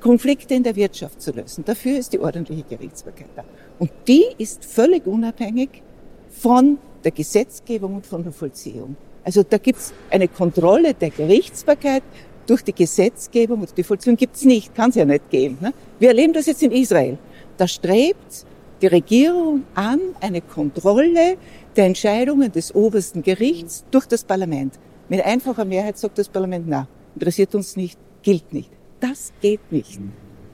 Konflikte 0.00 0.54
in 0.54 0.62
der 0.62 0.74
Wirtschaft 0.74 1.20
zu 1.20 1.32
lösen. 1.32 1.62
Dafür 1.62 1.98
ist 1.98 2.14
die 2.14 2.18
ordentliche 2.18 2.62
Gerichtsbarkeit 2.62 3.28
da. 3.36 3.44
Und 3.78 3.90
die 4.08 4.24
ist 4.38 4.64
völlig 4.64 5.06
unabhängig 5.06 5.82
von 6.30 6.78
der 7.04 7.12
Gesetzgebung 7.12 7.96
und 7.96 8.06
von 8.06 8.22
der 8.22 8.32
Vollziehung. 8.32 8.96
Also 9.24 9.42
da 9.42 9.58
gibt 9.58 9.80
es 9.80 9.92
eine 10.10 10.28
Kontrolle 10.28 10.94
der 10.94 11.10
Gerichtsbarkeit 11.10 12.02
durch 12.46 12.62
die 12.62 12.74
Gesetzgebung 12.74 13.60
und 13.60 13.76
die 13.76 13.82
Vollziehung 13.82 14.16
gibt 14.16 14.36
es 14.36 14.44
nicht, 14.44 14.74
kann 14.74 14.88
es 14.88 14.96
ja 14.96 15.04
nicht 15.04 15.28
geben. 15.28 15.58
Ne? 15.60 15.74
Wir 15.98 16.08
erleben 16.08 16.32
das 16.32 16.46
jetzt 16.46 16.62
in 16.62 16.72
Israel. 16.72 17.18
Da 17.58 17.68
strebt 17.68 18.46
die 18.84 18.88
Regierung 18.88 19.64
an 19.74 19.98
eine 20.20 20.42
Kontrolle 20.42 21.38
der 21.74 21.86
Entscheidungen 21.86 22.52
des 22.52 22.74
obersten 22.74 23.22
Gerichts 23.22 23.82
durch 23.90 24.04
das 24.04 24.24
Parlament. 24.24 24.74
Mit 25.08 25.24
einfacher 25.24 25.64
Mehrheit 25.64 25.96
sagt 25.96 26.18
das 26.18 26.28
Parlament, 26.28 26.66
na, 26.68 26.86
interessiert 27.14 27.54
uns 27.54 27.76
nicht, 27.76 27.98
gilt 28.22 28.52
nicht. 28.52 28.70
Das 29.00 29.32
geht 29.40 29.72
nicht. 29.72 29.98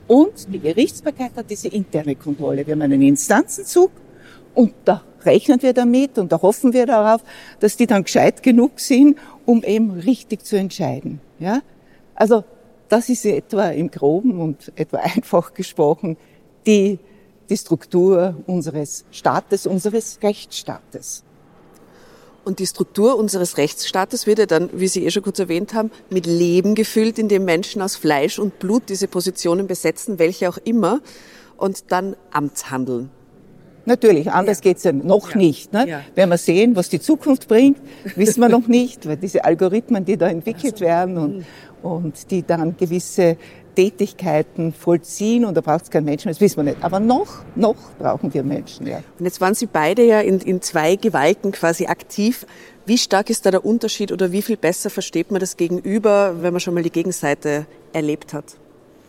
Und 0.06 0.46
die 0.52 0.60
Gerichtsbarkeit 0.60 1.32
hat 1.34 1.50
diese 1.50 1.66
interne 1.68 2.14
Kontrolle. 2.14 2.64
Wir 2.64 2.75
haben 2.75 2.82
einen 2.82 3.02
Instanzenzug 3.02 3.90
und 4.54 4.75
da 4.84 5.02
rechnen 5.25 5.60
wir 5.60 5.72
damit 5.72 6.16
und 6.16 6.30
da 6.30 6.40
hoffen 6.40 6.72
wir 6.72 6.87
darauf, 6.87 7.25
dass 7.58 7.76
die 7.76 7.88
dann 7.88 8.04
gescheit 8.04 8.44
genug 8.44 8.78
sind, 8.78 9.18
um 9.44 9.64
eben 9.64 9.90
richtig 9.90 10.44
zu 10.44 10.56
entscheiden. 10.56 11.20
Ja? 11.40 11.62
Also 12.14 12.44
das 12.88 13.08
ist 13.08 13.26
etwa 13.26 13.70
im 13.70 13.90
Groben 13.90 14.40
und 14.40 14.70
etwa 14.76 14.99
einfach 15.16 15.52
gesprochen 15.52 16.16
die 16.64 17.00
die 17.50 17.57
Struktur 17.57 18.37
unseres 18.47 19.04
Staates, 19.11 19.66
unseres 19.66 20.19
Rechtsstaates. 20.23 21.25
Und 22.45 22.59
die 22.59 22.66
Struktur 22.66 23.19
unseres 23.19 23.59
Rechtsstaates 23.59 24.26
wird 24.26 24.38
ja 24.38 24.47
dann, 24.47 24.71
wie 24.73 24.88
Sie 24.88 25.04
eh 25.04 25.11
schon 25.11 25.23
kurz 25.23 25.38
erwähnt 25.38 25.75
haben, 25.75 25.90
mit 26.09 26.26
Leben 26.26 26.75
gefüllt, 26.75 27.19
indem 27.19 27.45
Menschen 27.45 27.83
aus 27.83 27.97
Fleisch 27.97 28.38
und 28.38 28.59
Blut 28.59 28.85
diese 28.88 29.09
Positionen 29.09 29.66
besetzen, 29.66 30.19
welche 30.19 30.49
auch 30.49 30.59
immer, 30.64 31.00
und 31.59 31.92
dann 31.92 32.16
Amtshandeln. 32.30 33.11
Natürlich, 33.85 34.30
anders 34.30 34.59
ja. 34.59 34.62
geht's 34.62 34.85
ja 34.85 34.92
noch 34.92 35.33
ja. 35.33 35.37
nicht. 35.37 35.73
Ne? 35.73 35.88
Ja. 35.88 36.00
Werden 36.14 36.30
wir 36.30 36.38
sehen, 36.38 36.76
was 36.76 36.88
die 36.88 37.00
Zukunft 37.00 37.49
bringt, 37.49 37.78
wissen 38.14 38.40
wir 38.40 38.49
noch 38.49 38.69
nicht, 38.69 39.07
weil 39.07 39.16
diese 39.16 39.45
Algorithmen, 39.45 40.04
die 40.04 40.16
da 40.16 40.28
entwickelt 40.28 40.80
werden 40.80 41.19
und, 41.19 41.45
und 41.83 42.30
die 42.30 42.42
dann 42.42 42.76
gewisse 42.76 43.37
Tätigkeiten 43.80 44.75
vollziehen 44.75 45.46
und 45.46 45.56
da 45.56 45.62
braucht 45.62 45.84
es 45.84 45.90
keinen 45.90 46.04
Menschen, 46.04 46.28
das 46.28 46.38
wissen 46.38 46.58
wir 46.58 46.64
nicht. 46.64 46.84
Aber 46.84 47.00
noch, 47.00 47.28
noch 47.54 47.76
brauchen 47.99 48.34
wir 48.34 48.42
Menschen, 48.42 48.87
ja. 48.87 49.02
Und 49.18 49.25
jetzt 49.25 49.40
waren 49.40 49.54
Sie 49.54 49.64
beide 49.64 50.04
ja 50.04 50.20
in, 50.20 50.38
in 50.40 50.60
zwei 50.60 50.96
Gewalten 50.96 51.50
quasi 51.52 51.87
aktiv. 51.87 52.44
Wie 52.84 52.99
stark 52.99 53.30
ist 53.30 53.46
da 53.46 53.50
der 53.50 53.64
Unterschied 53.64 54.12
oder 54.12 54.32
wie 54.32 54.42
viel 54.42 54.58
besser 54.58 54.90
versteht 54.90 55.30
man 55.30 55.40
das 55.40 55.56
Gegenüber, 55.56 56.42
wenn 56.42 56.52
man 56.52 56.60
schon 56.60 56.75
mal 56.75 56.82
die 56.82 56.90
Gegenseite 56.90 57.64
erlebt 57.94 58.34
hat? 58.34 58.44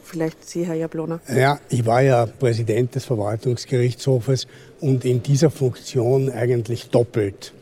Vielleicht 0.05 0.47
Sie, 0.47 0.65
Herr 0.65 0.75
Jablona. 0.75 1.19
Ja, 1.33 1.59
ich 1.69 1.85
war 1.85 2.01
ja 2.01 2.25
Präsident 2.25 2.95
des 2.95 3.03
Verwaltungsgerichtshofes 3.03 4.47
und 4.79 5.03
in 5.03 5.21
dieser 5.21 5.51
Funktion 5.51 6.31
eigentlich 6.31 6.89
doppelt 6.89 7.53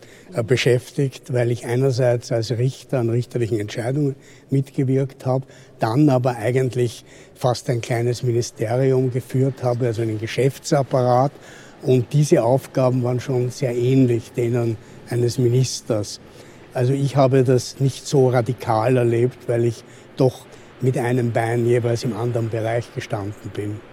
beschäftigt, 0.46 1.34
weil 1.34 1.52
ich 1.52 1.66
einerseits 1.66 2.32
als 2.32 2.52
Richter 2.52 3.00
an 3.00 3.10
richterlichen 3.10 3.60
Entscheidungen 3.60 4.16
mitgewirkt 4.50 5.26
habe, 5.26 5.46
dann 5.80 6.10
aber 6.10 6.36
eigentlich 6.36 7.04
fast 7.36 7.70
ein 7.70 7.82
kleines 7.82 8.24
Ministerium 8.24 9.12
geführt 9.12 9.64
habe, 9.64 9.88
also 9.88 10.02
einen 10.02 10.20
Geschäftsapparat. 10.20 11.32
Und 11.82 12.14
diese 12.14 12.44
Aufgaben 12.44 13.04
waren 13.04 13.20
schon 13.20 13.50
sehr 13.50 13.76
ähnlich 13.76 14.32
denen 14.34 14.78
eines 15.10 15.38
Ministers. 15.38 16.20
Also 16.74 16.94
ich 16.94 17.16
habe 17.16 17.44
das 17.44 17.80
nicht 17.80 18.06
so 18.06 18.30
radikal 18.30 18.98
erlebt, 18.98 19.48
weil 19.48 19.66
ich 19.66 19.84
doch 20.18 20.46
mit 20.82 20.98
einem 20.98 21.32
Bein 21.32 21.66
jeweils 21.66 22.04
im 22.04 22.16
anderen 22.16 22.50
Bereich 22.50 22.94
gestanden 22.94 23.52
bin. 23.54 23.89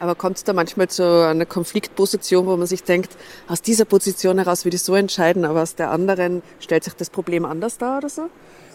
Aber 0.00 0.14
kommt 0.14 0.36
es 0.36 0.44
da 0.44 0.52
manchmal 0.52 0.88
zu 0.88 1.04
einer 1.26 1.46
Konfliktposition, 1.46 2.46
wo 2.46 2.56
man 2.56 2.66
sich 2.66 2.84
denkt, 2.84 3.16
aus 3.48 3.62
dieser 3.62 3.84
Position 3.84 4.38
heraus 4.38 4.64
würde 4.64 4.76
ich 4.76 4.82
so 4.82 4.94
entscheiden, 4.94 5.44
aber 5.44 5.62
aus 5.62 5.74
der 5.74 5.90
anderen 5.90 6.42
stellt 6.60 6.84
sich 6.84 6.94
das 6.94 7.10
Problem 7.10 7.44
anders 7.44 7.78
dar 7.78 7.98
oder 7.98 8.08
so? 8.08 8.28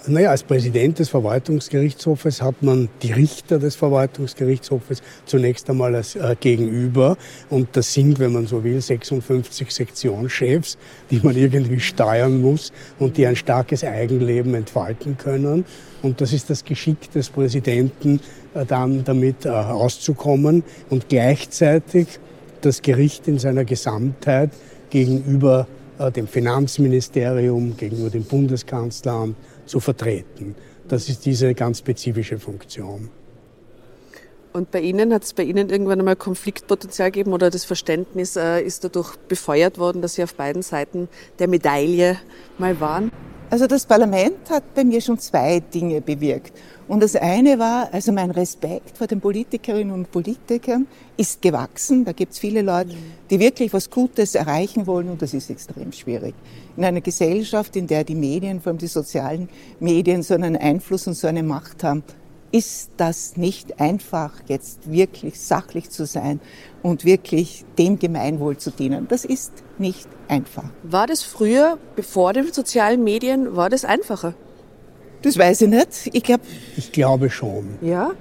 Naja, 0.05 0.31
als 0.31 0.43
Präsident 0.43 0.99
des 0.99 1.07
Verwaltungsgerichtshofes 1.07 2.41
hat 2.41 2.61
man 2.61 2.89
die 3.03 3.13
Richter 3.13 3.57
des 3.57 3.75
Verwaltungsgerichtshofes 3.75 5.01
zunächst 5.25 5.69
einmal 5.69 5.95
als 5.95 6.17
äh, 6.17 6.35
Gegenüber. 6.37 7.15
Und 7.49 7.69
das 7.77 7.93
sind, 7.93 8.19
wenn 8.19 8.33
man 8.33 8.45
so 8.45 8.65
will, 8.65 8.81
56 8.81 9.71
Sektionschefs, 9.71 10.77
die 11.09 11.21
man 11.23 11.37
irgendwie 11.37 11.79
steuern 11.79 12.41
muss 12.41 12.73
und 12.99 13.15
die 13.15 13.25
ein 13.25 13.37
starkes 13.37 13.85
Eigenleben 13.85 14.53
entfalten 14.55 15.17
können. 15.17 15.63
Und 16.03 16.19
das 16.21 16.33
ist 16.33 16.49
das 16.49 16.63
Geschick 16.63 17.11
des 17.13 17.29
Präsidenten, 17.29 18.19
äh, 18.53 18.65
dann 18.65 19.03
damit 19.03 19.45
äh, 19.45 19.49
auszukommen 19.49 20.63
und 20.89 21.09
gleichzeitig 21.09 22.19
das 22.61 22.81
Gericht 22.81 23.27
in 23.27 23.39
seiner 23.39 23.65
Gesamtheit 23.65 24.51
gegenüber 24.89 25.65
äh, 25.97 26.11
dem 26.11 26.27
Finanzministerium, 26.27 27.75
gegenüber 27.77 28.09
dem 28.09 28.25
Bundeskanzleramt 28.25 29.35
zu 29.65 29.79
vertreten. 29.79 30.55
Das 30.87 31.07
ist 31.07 31.25
diese 31.25 31.53
ganz 31.53 31.79
spezifische 31.79 32.37
Funktion. 32.37 33.09
Und 34.51 34.69
bei 34.69 34.81
Ihnen 34.81 35.13
hat 35.13 35.23
es 35.23 35.33
bei 35.33 35.43
Ihnen 35.43 35.69
irgendwann 35.69 35.99
einmal 35.99 36.15
Konfliktpotenzial 36.15 37.11
gegeben 37.11 37.33
oder 37.33 37.49
das 37.49 37.63
Verständnis 37.63 38.35
äh, 38.35 38.61
ist 38.61 38.83
dadurch 38.83 39.15
befeuert 39.27 39.79
worden, 39.79 40.01
dass 40.01 40.15
Sie 40.15 40.23
auf 40.23 40.35
beiden 40.35 40.61
Seiten 40.61 41.07
der 41.39 41.47
Medaille 41.47 42.17
mal 42.59 42.79
waren? 42.79 43.11
Also 43.53 43.67
das 43.67 43.85
Parlament 43.85 44.49
hat 44.49 44.73
bei 44.73 44.83
mir 44.83 44.99
schon 44.99 45.19
zwei 45.19 45.59
Dinge 45.59 46.01
bewirkt. 46.01 46.53
Und 46.87 47.03
das 47.03 47.15
eine 47.15 47.59
war, 47.59 47.87
also 47.93 48.11
mein 48.11 48.31
Respekt 48.31 48.97
vor 48.97 49.05
den 49.05 49.21
Politikerinnen 49.21 49.93
und 49.93 50.09
Politikern 50.09 50.87
ist 51.17 51.39
gewachsen. 51.39 52.03
Da 52.03 52.13
gibt 52.13 52.33
es 52.33 52.39
viele 52.39 52.63
Leute, 52.63 52.95
die 53.29 53.39
wirklich 53.39 53.71
was 53.71 53.91
Gutes 53.91 54.33
erreichen 54.33 54.87
wollen 54.87 55.07
und 55.07 55.21
das 55.21 55.35
ist 55.35 55.51
extrem 55.51 55.91
schwierig. 55.91 56.33
In 56.77 56.83
einer 56.83 57.01
Gesellschaft, 57.01 57.75
in 57.75 57.85
der 57.85 58.03
die 58.03 58.15
Medien, 58.15 58.59
vor 58.59 58.71
allem 58.71 58.79
die 58.79 58.87
sozialen 58.87 59.47
Medien, 59.79 60.23
so 60.23 60.33
einen 60.33 60.57
Einfluss 60.57 61.05
und 61.05 61.13
so 61.13 61.27
eine 61.27 61.43
Macht 61.43 61.83
haben, 61.83 62.01
ist 62.51 62.89
das 62.97 63.37
nicht 63.37 63.79
einfach, 63.79 64.33
jetzt 64.47 64.91
wirklich 64.91 65.39
sachlich 65.39 65.91
zu 65.91 66.07
sein 66.07 66.39
und 66.81 67.05
wirklich 67.05 67.65
dem 67.77 67.99
Gemeinwohl 67.99 68.57
zu 68.57 68.71
dienen. 68.71 69.07
Das 69.07 69.25
ist 69.25 69.62
nicht 69.79 70.07
einfach. 70.27 70.65
War 70.83 71.07
das 71.07 71.23
früher, 71.23 71.77
bevor 71.95 72.33
den 72.33 72.51
sozialen 72.51 73.03
Medien, 73.03 73.55
war 73.55 73.69
das 73.69 73.85
einfacher? 73.85 74.33
Das 75.21 75.37
weiß 75.37 75.61
ich 75.61 75.69
nicht. 75.69 76.09
Ich 76.11 76.23
glaube. 76.23 76.43
Ich 76.77 76.91
glaube 76.91 77.29
schon. 77.29 77.75
Ja? 77.81 78.11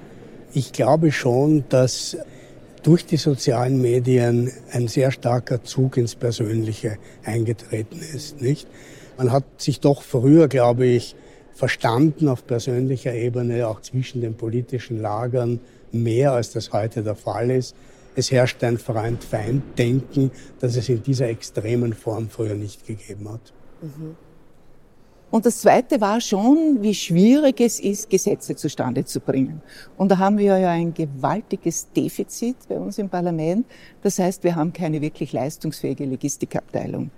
Ich 0.53 0.71
glaube 0.71 1.11
schon, 1.11 1.65
dass 1.69 2.17
durch 2.83 3.05
die 3.05 3.17
sozialen 3.17 3.81
Medien 3.81 4.51
ein 4.71 4.87
sehr 4.87 5.11
starker 5.11 5.63
Zug 5.63 5.97
ins 5.97 6.15
Persönliche 6.15 6.97
eingetreten 7.23 7.99
ist, 7.99 8.41
nicht? 8.41 8.67
Man 9.17 9.31
hat 9.31 9.43
sich 9.57 9.79
doch 9.79 10.01
früher, 10.01 10.47
glaube 10.47 10.85
ich, 10.85 11.15
verstanden 11.53 12.27
auf 12.27 12.45
persönlicher 12.45 13.13
Ebene, 13.13 13.67
auch 13.67 13.81
zwischen 13.81 14.21
den 14.21 14.35
politischen 14.35 15.01
Lagern, 15.01 15.59
mehr 15.91 16.33
als 16.33 16.51
das 16.51 16.73
heute 16.73 17.03
der 17.03 17.15
Fall 17.15 17.51
ist. 17.51 17.75
Es 18.15 18.31
herrscht 18.31 18.63
ein 18.63 18.77
Freund-Feind-Denken, 18.77 20.31
das 20.59 20.75
es 20.75 20.89
in 20.89 21.01
dieser 21.01 21.27
extremen 21.29 21.93
Form 21.93 22.29
früher 22.29 22.55
nicht 22.55 22.85
gegeben 22.85 23.29
hat. 23.29 23.53
Mhm. 23.81 24.15
Und 25.33 25.47
das 25.47 25.61
Zweite 25.61 25.99
war 25.99 26.21
schon, 26.21 26.83
wie 26.83 26.93
schwierig 26.93 27.59
es 27.59 27.79
ist, 27.79 28.07
Gesetze 28.07 28.55
zustande 28.55 29.03
zu 29.03 29.19
bringen. 29.19 29.63
Und 29.97 30.11
da 30.11 30.19
haben 30.19 30.37
wir 30.37 30.59
ja 30.59 30.69
ein 30.69 30.93
gewaltiges 30.93 31.91
Defizit 31.91 32.55
bei 32.69 32.75
uns 32.75 32.99
im 32.99 33.09
Parlament. 33.09 33.65
Das 34.03 34.19
heißt, 34.19 34.43
wir 34.43 34.55
haben 34.55 34.73
keine 34.73 35.01
wirklich 35.01 35.33
leistungsfähige 35.33 36.05
Logistikabteilung. 36.05 37.09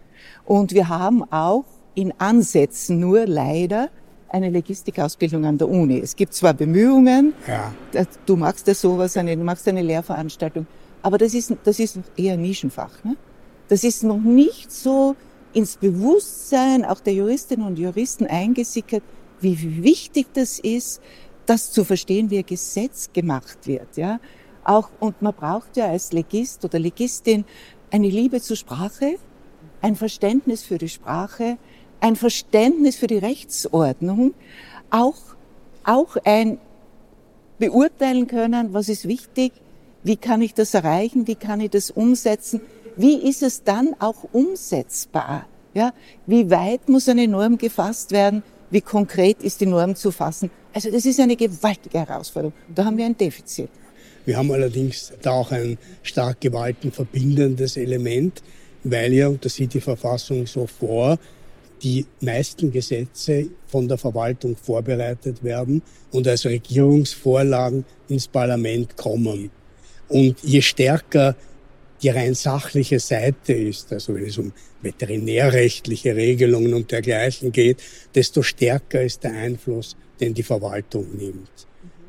Und 0.45 0.71
wir 0.71 0.87
haben 0.87 1.29
auch 1.29 1.65
in 1.93 2.13
Ansätzen 2.17 3.01
nur 3.01 3.25
leider 3.25 3.89
eine 4.29 4.49
Logistikausbildung 4.49 5.43
an 5.43 5.57
der 5.57 5.67
Uni. 5.67 5.99
Es 5.99 6.15
gibt 6.15 6.33
zwar 6.33 6.53
Bemühungen, 6.53 7.33
ja. 7.47 7.73
du 8.25 8.37
machst 8.37 8.65
ja 8.67 8.73
sowas, 8.73 9.13
du 9.13 9.35
machst 9.37 9.67
eine 9.67 9.81
Lehrveranstaltung, 9.81 10.67
aber 11.05 11.19
das 11.19 11.35
ist, 11.35 11.55
das 11.63 11.79
ist 11.79 11.99
eher 12.17 12.35
Nischenfach. 12.35 13.03
Ne? 13.03 13.15
Das 13.67 13.83
ist 13.83 14.03
noch 14.03 14.17
nicht 14.17 14.71
so 14.71 15.15
ins 15.53 15.77
Bewusstsein 15.77 16.83
auch 16.83 16.99
der 16.99 17.13
Juristinnen 17.13 17.67
und 17.67 17.77
Juristen 17.77 18.25
eingesickert, 18.25 19.03
wie 19.39 19.83
wichtig 19.83 20.25
das 20.33 20.57
ist, 20.57 20.99
das 21.45 21.71
zu 21.71 21.83
verstehen, 21.83 22.31
wie 22.31 22.39
ein 22.39 22.45
Gesetz 22.47 23.11
gemacht 23.13 23.67
wird, 23.67 23.97
ja. 23.97 24.19
Auch, 24.63 24.89
und 24.99 25.21
man 25.21 25.35
braucht 25.35 25.77
ja 25.77 25.85
als 25.85 26.11
Legist 26.11 26.65
oder 26.65 26.79
Legistin 26.79 27.45
eine 27.91 28.09
Liebe 28.09 28.41
zur 28.41 28.57
Sprache, 28.57 29.19
ein 29.81 29.95
Verständnis 29.95 30.63
für 30.63 30.79
die 30.79 30.89
Sprache, 30.89 31.59
ein 31.99 32.15
Verständnis 32.15 32.95
für 32.95 33.05
die 33.05 33.19
Rechtsordnung, 33.19 34.33
auch, 34.89 35.19
auch 35.83 36.17
ein 36.23 36.57
beurteilen 37.59 38.25
können, 38.25 38.73
was 38.73 38.89
ist 38.89 39.07
wichtig, 39.07 39.53
wie 40.05 40.17
kann 40.17 40.43
ich 40.43 40.53
das 40.53 40.75
erreichen, 40.75 41.25
wie 41.25 41.35
kann 41.35 41.59
ich 41.59 41.71
das 41.71 41.89
umsetzen, 41.89 42.61
wie 42.95 43.27
ist 43.27 43.41
es 43.41 43.63
dann 43.63 43.95
auch 43.97 44.23
umsetzbar? 44.31 45.47
Ja, 45.73 45.93
wie 46.27 46.49
weit 46.51 46.87
muss 46.87 47.09
eine 47.09 47.27
Norm 47.27 47.57
gefasst 47.57 48.11
werden? 48.11 48.43
Wie 48.69 48.81
konkret 48.81 49.41
ist 49.41 49.59
die 49.61 49.65
Norm 49.65 49.95
zu 49.95 50.11
fassen? 50.11 50.51
Also 50.73 50.91
das 50.91 51.05
ist 51.05 51.19
eine 51.19 51.35
gewaltige 51.35 51.99
Herausforderung. 51.99 52.53
Da 52.73 52.85
haben 52.85 52.97
wir 52.97 53.05
ein 53.05 53.17
Defizit. 53.17 53.69
Wir 54.25 54.37
haben 54.37 54.51
allerdings 54.51 55.11
da 55.23 55.31
auch 55.31 55.51
ein 55.51 55.77
stark 56.03 56.39
gewaltenverbindendes 56.39 57.75
Element, 57.75 58.43
weil 58.83 59.11
ja, 59.11 59.29
das 59.31 59.55
sieht 59.55 59.73
die 59.73 59.81
Verfassung 59.81 60.45
so 60.45 60.67
vor, 60.67 61.17
die 61.81 62.05
meisten 62.21 62.71
Gesetze 62.71 63.47
von 63.67 63.87
der 63.87 63.97
Verwaltung 63.97 64.55
vorbereitet 64.55 65.43
werden 65.43 65.81
und 66.11 66.27
als 66.27 66.45
Regierungsvorlagen 66.45 67.85
ins 68.07 68.27
Parlament 68.27 68.95
kommen. 68.95 69.49
Und 70.07 70.39
je 70.43 70.61
stärker 70.61 71.35
die 72.01 72.09
rein 72.09 72.35
sachliche 72.35 72.99
Seite 72.99 73.53
ist, 73.53 73.91
also 73.91 74.13
wenn 74.13 74.25
es 74.25 74.37
um 74.37 74.51
veterinärrechtliche 74.81 76.15
Regelungen 76.15 76.73
und 76.73 76.91
dergleichen 76.91 77.51
geht, 77.51 77.81
desto 78.13 78.43
stärker 78.43 79.01
ist 79.01 79.23
der 79.23 79.33
Einfluss, 79.33 79.95
den 80.19 80.33
die 80.33 80.43
Verwaltung 80.43 81.07
nimmt. 81.17 81.49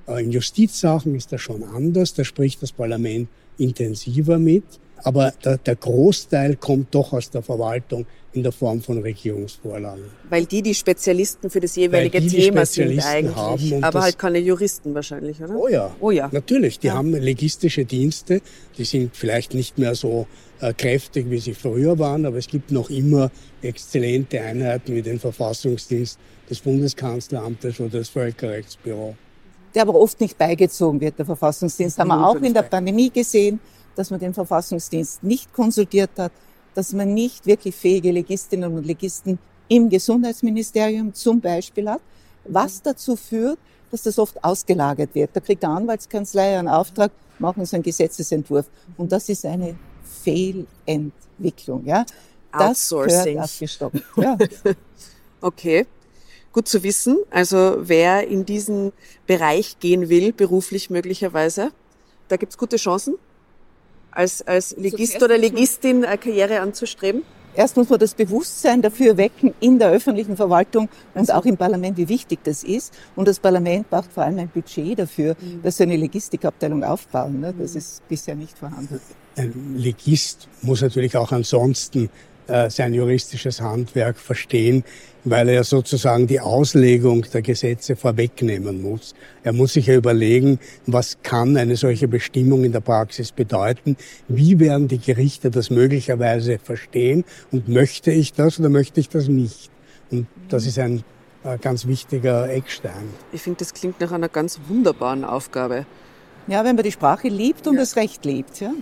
Mhm. 0.07 0.19
In 0.19 0.33
Justizsachen 0.33 1.15
ist 1.15 1.33
das 1.33 1.41
schon 1.41 1.63
anders, 1.63 2.15
da 2.15 2.25
spricht 2.25 2.63
das 2.63 2.73
Parlament 2.73 3.29
intensiver 3.59 4.39
mit, 4.39 4.65
aber 5.03 5.33
der, 5.45 5.59
der 5.59 5.77
Großteil 5.77 6.57
kommt 6.57 6.95
doch 6.95 7.13
aus 7.13 7.31
der 7.31 7.43
Verwaltung 7.43 8.07
in 8.37 8.43
der 8.43 8.53
Form 8.53 8.83
von 8.83 8.99
Regierungsvorlagen. 8.99 10.05
Weil 10.29 10.45
die 10.45 10.63
die 10.63 10.75
Spezialisten 10.75 11.49
für 11.51 11.61
das 11.61 11.75
jeweilige 11.75 12.21
die 12.21 12.29
Thema 12.29 12.61
die 12.61 12.67
sind 12.67 13.05
eigentlich, 13.05 13.85
aber 13.85 14.03
halt 14.03 14.19
keine 14.19 14.39
Juristen 14.39 14.95
wahrscheinlich, 14.95 15.43
oder? 15.43 15.57
Oh 15.57 15.69
ja, 15.69 15.95
oh 16.01 16.11
ja. 16.11 16.29
natürlich. 16.31 16.79
Die 16.79 16.89
ja. 16.89 16.95
haben 16.95 17.13
legistische 17.13 17.85
Dienste, 17.85 18.43
die 18.77 18.85
sind 18.85 19.17
vielleicht 19.17 19.55
nicht 19.55 19.79
mehr 19.79 19.95
so 19.95 20.27
äh, 20.61 20.75
kräftig, 20.75 21.31
wie 21.31 21.39
sie 21.39 21.55
früher 21.55 21.99
waren, 21.99 22.27
aber 22.27 22.37
es 22.37 22.47
gibt 22.47 22.71
noch 22.71 22.91
immer 22.91 23.31
exzellente 23.63 24.41
Einheiten 24.41 24.95
wie 24.95 25.03
den 25.03 25.19
Verfassungsdienst 25.19 26.19
des 26.49 26.61
Bundeskanzleramtes 26.61 27.81
oder 27.81 27.99
das 27.99 28.09
Völkerrechtsbüro. 28.11 29.17
Der 29.75 29.83
aber 29.83 29.95
oft 29.95 30.21
nicht 30.21 30.39
beigezogen 30.39 31.01
wird, 31.01 31.19
der 31.19 31.27
Verfassungsdienst. 31.27 31.99
Haben 31.99 32.09
wir 32.09 32.27
auch 32.27 32.41
in 32.41 32.55
der 32.55 32.63
Pandemie 32.63 33.11
gesehen, 33.11 33.61
dass 33.97 34.11
man 34.11 34.21
den 34.21 34.35
Verfassungsdienst 34.35 35.25
nicht 35.25 35.53
konsultiert 35.53 36.11
hat 36.19 36.33
dass 36.77 36.93
man 36.93 37.15
nicht 37.15 37.47
wirklich 37.47 37.75
fähige 37.75 38.13
Legistinnen 38.13 38.77
und 38.77 38.87
Legisten 38.87 39.39
im 39.69 39.89
Gesundheitsministerium 39.89 41.15
zum 41.15 41.41
Beispiel 41.41 41.89
hat, 41.89 42.03
was 42.45 42.83
dazu 42.83 43.17
führt, 43.17 43.59
dass 43.91 44.03
das 44.03 44.19
oft 44.19 44.45
ausgelagert 44.45 45.15
wird. 45.15 45.31
Da 45.33 45.41
kriegt 45.41 45.63
der 45.63 45.71
Anwaltskanzlei 45.71 46.59
einen 46.59 46.69
Auftrag, 46.69 47.13
machen 47.39 47.65
Sie 47.65 47.77
einen 47.77 47.83
Gesetzesentwurf. 47.83 48.67
Und 48.99 49.11
das 49.11 49.29
ist 49.31 49.47
eine 49.47 49.75
Fehlentwicklung. 50.23 51.87
Ja? 51.87 52.05
Das 52.53 52.91
gehört 52.91 53.39
abgestoppt. 53.39 54.03
Ja. 54.17 54.37
okay. 55.41 55.87
Gut 56.53 56.69
zu 56.69 56.83
wissen. 56.83 57.19
Also 57.31 57.77
wer 57.81 58.29
in 58.29 58.45
diesen 58.45 58.93
Bereich 59.27 59.79
gehen 59.81 60.11
will, 60.11 60.35
beruflich 60.35 60.91
möglicherweise, 60.91 61.71
da 62.29 62.37
gibt's 62.37 62.59
gute 62.59 62.77
Chancen 62.77 63.15
als, 64.17 64.43
als 64.47 64.77
Legist 64.77 65.23
oder 65.23 65.39
Legistin 65.39 66.05
eine 66.05 66.19
Karriere 66.19 66.61
anzustreben? 66.61 67.23
Erst 67.55 67.77
muss 67.77 67.89
man 67.89 67.99
das 67.99 68.13
Bewusstsein 68.13 68.83
dafür 68.83 69.17
wecken 69.17 69.55
in 69.61 69.79
der 69.79 69.91
öffentlichen 69.91 70.37
Verwaltung 70.37 70.91
und 71.15 71.21
also. 71.21 71.33
auch 71.33 71.47
im 71.47 71.57
Parlament, 71.57 71.97
wie 71.97 72.09
wichtig 72.09 72.41
das 72.45 72.63
ist. 72.63 72.93
Und 73.15 73.29
das 73.29 73.39
Parlament 73.39 73.89
braucht 73.89 74.13
vor 74.13 74.25
allem 74.25 74.39
ein 74.39 74.49
Budget 74.49 74.99
dafür, 74.99 75.37
mhm. 75.41 75.63
dass 75.63 75.79
sie 75.79 75.85
eine 75.85 75.97
Logistikabteilung 75.97 76.85
aufbauen. 76.85 77.41
Ne? 77.41 77.55
Das 77.59 77.75
ist 77.75 78.07
bisher 78.09 78.35
nicht 78.35 78.59
vorhanden. 78.59 79.01
Ein 79.37 79.75
Legist 79.77 80.49
muss 80.61 80.83
natürlich 80.83 81.17
auch 81.17 81.33
ansonsten 81.33 82.05
äh, 82.05 82.09
sein 82.69 82.95
juristisches 82.95 83.61
Handwerk 83.61 84.19
verstehen, 84.19 84.85
weil 85.25 85.49
er 85.49 85.65
sozusagen 85.65 86.29
die 86.29 86.39
Auslegung 86.39 87.27
der 87.33 87.43
Gesetze 87.43 87.97
vorwegnehmen 87.97 88.81
muss. 88.81 89.15
Er 89.43 89.53
muss 89.53 89.73
sich 89.73 89.87
ja 89.87 89.97
überlegen, 89.97 90.61
was 90.87 91.19
kann 91.23 91.57
eine 91.57 91.77
solche 91.77 92.07
Bestimmung 92.07 92.63
in 92.63 92.71
der 92.71 92.81
Praxis 92.81 93.33
bedeuten? 93.33 93.97
Wie 94.29 94.61
werden 94.61 94.87
die 94.87 94.99
Gerichte 94.99 95.51
das 95.51 95.71
möglicherweise 95.71 96.61
verstehen? 96.61 97.25
Und 97.51 97.69
möchte 97.69 98.13
ich 98.13 98.33
das 98.33 98.61
oder 98.61 98.69
möchte 98.69 99.01
ich 99.01 99.09
das 99.09 99.27
nicht? 99.27 99.71
Und 100.13 100.29
das 100.49 100.67
ist 100.67 100.79
ein 100.79 101.03
äh, 101.43 101.59
ganz 101.59 101.87
wichtiger 101.87 102.49
Eckstein. 102.49 103.09
Ich 103.33 103.43
finde, 103.43 103.59
das 103.59 103.75
klingt 103.75 104.01
nach 104.01 104.13
einer 104.13 104.29
ganz 104.29 104.61
wunderbaren 104.69 105.25
Aufgabe. 105.25 105.87
Ja, 106.47 106.65
wenn 106.65 106.77
man 106.77 106.85
die 106.85 106.93
Sprache 106.93 107.27
liebt 107.27 107.67
und 107.67 107.75
ja. 107.75 107.81
das 107.81 107.97
Recht 107.97 108.25
liebt, 108.25 108.61
ja. 108.61 108.73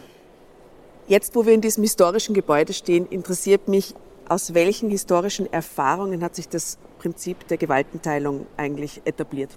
Jetzt, 1.06 1.34
wo 1.34 1.44
wir 1.44 1.52
in 1.52 1.60
diesem 1.60 1.82
historischen 1.82 2.34
Gebäude 2.34 2.72
stehen, 2.72 3.06
interessiert 3.06 3.68
mich, 3.68 3.94
aus 4.26 4.54
welchen 4.54 4.88
historischen 4.88 5.52
Erfahrungen 5.52 6.22
hat 6.22 6.34
sich 6.34 6.48
das 6.48 6.78
Prinzip 6.98 7.46
der 7.48 7.58
Gewaltenteilung 7.58 8.46
eigentlich 8.56 9.02
etabliert? 9.04 9.50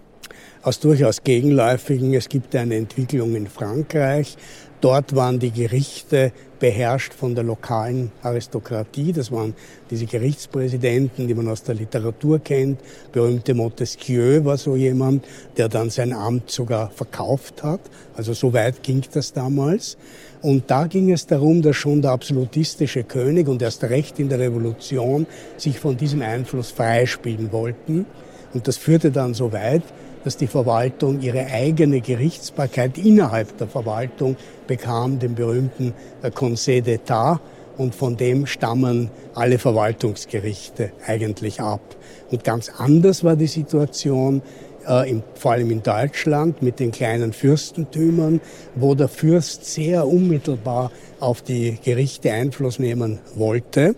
Aus 0.61 0.77
durchaus 0.81 1.23
gegenläufigen. 1.23 2.13
Es 2.13 2.27
gibt 2.27 2.53
eine 2.53 2.75
Entwicklung 2.75 3.33
in 3.33 3.47
Frankreich. 3.47 4.35
Dort 4.81 5.15
waren 5.15 5.39
die 5.39 5.51
Gerichte 5.51 6.33
beherrscht 6.59 7.13
von 7.13 7.33
der 7.33 7.45
lokalen 7.45 8.11
Aristokratie. 8.21 9.13
Das 9.13 9.31
waren 9.31 9.55
diese 9.89 10.05
Gerichtspräsidenten, 10.05 11.27
die 11.27 11.33
man 11.33 11.47
aus 11.47 11.63
der 11.63 11.75
Literatur 11.75 12.39
kennt. 12.39 12.81
Berühmte 13.11 13.53
Montesquieu 13.53 14.43
war 14.43 14.57
so 14.57 14.75
jemand, 14.75 15.25
der 15.55 15.69
dann 15.69 15.89
sein 15.89 16.11
Amt 16.11 16.51
sogar 16.51 16.91
verkauft 16.91 17.63
hat. 17.63 17.79
Also 18.15 18.33
so 18.33 18.51
weit 18.53 18.83
ging 18.83 19.01
das 19.13 19.31
damals. 19.31 19.97
Und 20.41 20.69
da 20.69 20.85
ging 20.85 21.11
es 21.11 21.25
darum, 21.25 21.61
dass 21.61 21.75
schon 21.75 22.01
der 22.01 22.11
absolutistische 22.11 23.03
König 23.03 23.47
und 23.47 23.61
erst 23.61 23.83
recht 23.83 24.19
in 24.19 24.29
der 24.29 24.39
Revolution 24.39 25.25
sich 25.57 25.79
von 25.79 25.97
diesem 25.97 26.21
Einfluss 26.21 26.71
freispielen 26.71 27.51
wollten. 27.51 28.05
Und 28.53 28.67
das 28.67 28.77
führte 28.77 29.11
dann 29.11 29.33
so 29.33 29.51
weit, 29.51 29.83
dass 30.23 30.37
die 30.37 30.47
Verwaltung 30.47 31.21
ihre 31.21 31.45
eigene 31.47 32.01
Gerichtsbarkeit 32.01 32.97
innerhalb 32.97 33.57
der 33.57 33.67
Verwaltung 33.67 34.35
bekam, 34.67 35.19
den 35.19 35.35
berühmten 35.35 35.93
äh, 36.21 36.31
Conseil 36.31 36.81
d'État. 36.81 37.39
Und 37.77 37.93
von 37.93 38.17
dem 38.17 38.47
stammen 38.47 39.11
alle 39.35 39.59
Verwaltungsgerichte 39.59 40.91
eigentlich 41.05 41.61
ab. 41.61 41.95
Und 42.31 42.43
ganz 42.43 42.71
anders 42.75 43.23
war 43.23 43.35
die 43.35 43.47
Situation 43.47 44.41
äh, 44.87 45.09
im, 45.09 45.23
vor 45.35 45.53
allem 45.53 45.71
in 45.71 45.83
Deutschland 45.83 46.61
mit 46.61 46.79
den 46.79 46.91
kleinen 46.91 47.33
Fürstentümern, 47.33 48.41
wo 48.75 48.95
der 48.95 49.07
Fürst 49.07 49.65
sehr 49.65 50.07
unmittelbar 50.07 50.91
auf 51.19 51.41
die 51.41 51.77
Gerichte 51.83 52.31
Einfluss 52.31 52.79
nehmen 52.79 53.19
wollte. 53.35 53.95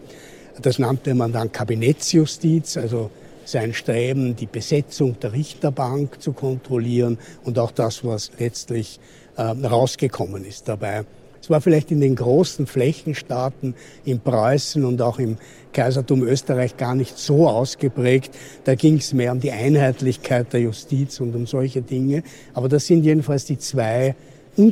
Das 0.61 0.79
nannte 0.79 1.13
man 1.15 1.31
dann 1.31 1.51
Kabinettsjustiz, 1.51 2.77
also 2.77 3.09
sein 3.45 3.73
Streben, 3.73 4.35
die 4.35 4.45
Besetzung 4.45 5.19
der 5.19 5.33
Richterbank 5.33 6.21
zu 6.21 6.33
kontrollieren 6.33 7.17
und 7.43 7.57
auch 7.57 7.71
das, 7.71 8.03
was 8.03 8.31
letztlich 8.37 8.99
äh, 9.37 9.41
rausgekommen 9.41 10.45
ist 10.45 10.67
dabei. 10.67 11.05
Es 11.41 11.49
war 11.49 11.61
vielleicht 11.61 11.91
in 11.91 12.01
den 12.01 12.15
großen 12.15 12.67
Flächenstaaten 12.67 13.75
in 14.05 14.19
Preußen 14.19 14.83
und 14.83 15.01
auch 15.01 15.19
im 15.19 15.37
Kaisertum 15.73 16.23
Österreich 16.23 16.77
gar 16.77 16.95
nicht 16.95 17.17
so 17.17 17.47
ausgeprägt. 17.47 18.35
Da 18.65 18.75
ging 18.75 18.97
es 18.97 19.13
mehr 19.13 19.31
um 19.31 19.39
die 19.39 19.51
Einheitlichkeit 19.51 20.51
der 20.53 20.61
Justiz 20.61 21.19
und 21.19 21.35
um 21.35 21.47
solche 21.47 21.81
Dinge. 21.81 22.23
Aber 22.53 22.69
das 22.69 22.87
sind 22.87 23.03
jedenfalls 23.03 23.45
die 23.45 23.57
zwei 23.57 24.15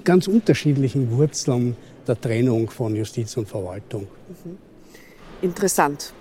ganz 0.03 0.27
unterschiedlichen 0.27 1.11
Wurzeln 1.11 1.77
der 2.07 2.19
Trennung 2.19 2.69
von 2.69 2.95
Justiz 2.95 3.37
und 3.37 3.47
Verwaltung. 3.47 4.07
Mhm. 4.43 4.57
Interessant 5.41 6.13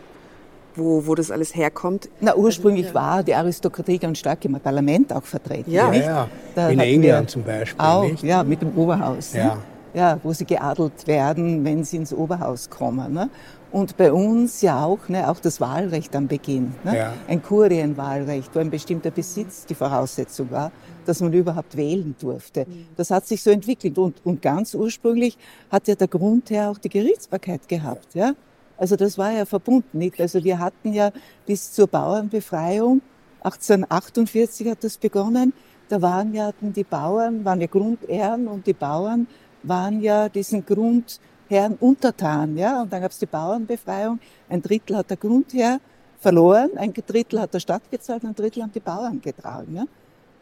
wo, 0.76 1.06
wo 1.06 1.14
das 1.14 1.30
alles 1.30 1.54
herkommt. 1.54 2.08
Na, 2.20 2.36
ursprünglich 2.36 2.92
war 2.94 3.22
die 3.22 3.34
Aristokratie 3.34 3.98
ganz 3.98 4.18
stark 4.18 4.44
im 4.44 4.60
Parlament 4.60 5.12
auch 5.12 5.22
vertreten. 5.22 5.70
Ja, 5.70 5.92
ja, 5.92 6.28
ja. 6.54 6.68
in 6.68 6.78
England 6.78 7.30
zum 7.30 7.42
Beispiel. 7.42 7.80
Auch, 7.84 8.08
nicht? 8.08 8.22
ja, 8.22 8.44
mit 8.44 8.62
dem 8.62 8.76
Oberhaus. 8.76 9.32
Ja. 9.32 9.56
Ne? 9.56 9.62
Ja, 9.96 10.20
wo 10.22 10.34
sie 10.34 10.44
geadelt 10.44 11.06
werden, 11.06 11.64
wenn 11.64 11.82
sie 11.82 11.96
ins 11.96 12.12
Oberhaus 12.12 12.68
kommen. 12.68 13.14
Ne? 13.14 13.30
Und 13.72 13.96
bei 13.96 14.12
uns 14.12 14.60
ja 14.60 14.84
auch, 14.84 15.08
ne, 15.08 15.28
auch 15.28 15.40
das 15.40 15.58
Wahlrecht 15.58 16.14
am 16.14 16.28
Beginn. 16.28 16.74
Ne? 16.84 16.98
Ja. 16.98 17.12
Ein 17.26 17.42
Kurienwahlrecht, 17.42 18.54
wo 18.54 18.58
ein 18.58 18.68
bestimmter 18.68 19.10
Besitz 19.10 19.64
die 19.64 19.74
Voraussetzung 19.74 20.50
war, 20.50 20.70
dass 21.06 21.20
man 21.20 21.32
überhaupt 21.32 21.78
wählen 21.78 22.14
durfte. 22.20 22.66
Das 22.94 23.10
hat 23.10 23.26
sich 23.26 23.42
so 23.42 23.50
entwickelt. 23.50 23.96
Und, 23.96 24.20
und 24.22 24.42
ganz 24.42 24.74
ursprünglich 24.74 25.38
hat 25.70 25.88
ja 25.88 25.94
der 25.94 26.08
Grundherr 26.08 26.70
auch 26.70 26.78
die 26.78 26.90
Gerichtsbarkeit 26.90 27.66
gehabt. 27.66 28.14
Ja? 28.14 28.34
Also 28.76 28.96
das 28.96 29.16
war 29.16 29.32
ja 29.32 29.46
verbunden. 29.46 29.96
Nicht? 29.96 30.20
Also 30.20 30.44
wir 30.44 30.58
hatten 30.58 30.92
ja 30.92 31.10
bis 31.46 31.72
zur 31.72 31.86
Bauernbefreiung, 31.86 33.00
1848 33.42 34.68
hat 34.68 34.84
das 34.84 34.98
begonnen, 34.98 35.54
da 35.88 36.02
waren 36.02 36.34
ja 36.34 36.50
die 36.60 36.84
Bauern, 36.84 37.44
waren 37.44 37.60
ja 37.60 37.66
Grundehren 37.68 38.48
und 38.48 38.66
die 38.66 38.72
Bauern 38.72 39.26
waren 39.68 40.00
ja 40.00 40.28
diesen 40.28 40.64
Grundherren 40.64 41.76
untertan. 41.80 42.56
Ja? 42.56 42.82
Und 42.82 42.92
dann 42.92 43.02
gab 43.02 43.10
es 43.10 43.18
die 43.18 43.26
Bauernbefreiung. 43.26 44.18
Ein 44.48 44.62
Drittel 44.62 44.96
hat 44.96 45.10
der 45.10 45.16
Grundherr 45.16 45.80
verloren, 46.18 46.70
ein 46.76 46.92
Drittel 46.92 47.40
hat 47.40 47.54
der 47.54 47.60
Stadt 47.60 47.90
gezahlt, 47.90 48.24
ein 48.24 48.34
Drittel 48.34 48.62
haben 48.62 48.72
die 48.72 48.80
Bauern 48.80 49.20
getragen. 49.20 49.76
Ja? 49.76 49.84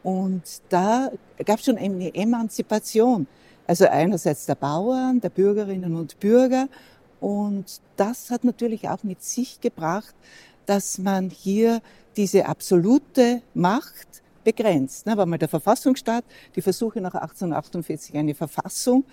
Und 0.02 0.42
da 0.68 1.10
gab 1.44 1.58
es 1.58 1.64
schon 1.64 1.78
eine 1.78 2.14
Emanzipation. 2.14 3.26
Also 3.66 3.87
einerseits 3.87 4.44
der 4.46 4.56
Bauern, 4.56 5.20
der 5.20 5.30
Bürgerinnen 5.30 5.96
und 5.96 6.20
Bürger. 6.20 6.68
Und 7.20 7.80
das 7.96 8.30
hat 8.30 8.44
natürlich 8.44 8.88
auch 8.88 9.02
mit 9.02 9.22
sich 9.22 9.60
gebracht, 9.60 10.14
dass 10.66 10.98
man 10.98 11.30
hier 11.30 11.80
diese 12.16 12.46
absolute 12.46 13.40
Macht 13.54 14.22
begrenzt. 14.44 15.07
Ne, 15.07 15.16
war 15.16 15.26
mal 15.26 15.38
der 15.38 15.48
Verfassungsstaat, 15.48 16.24
die 16.54 16.62
Versuche 16.62 17.00
nach 17.00 17.14
1848 17.14 18.16
eine 18.16 18.35
Verfassung 18.35 19.04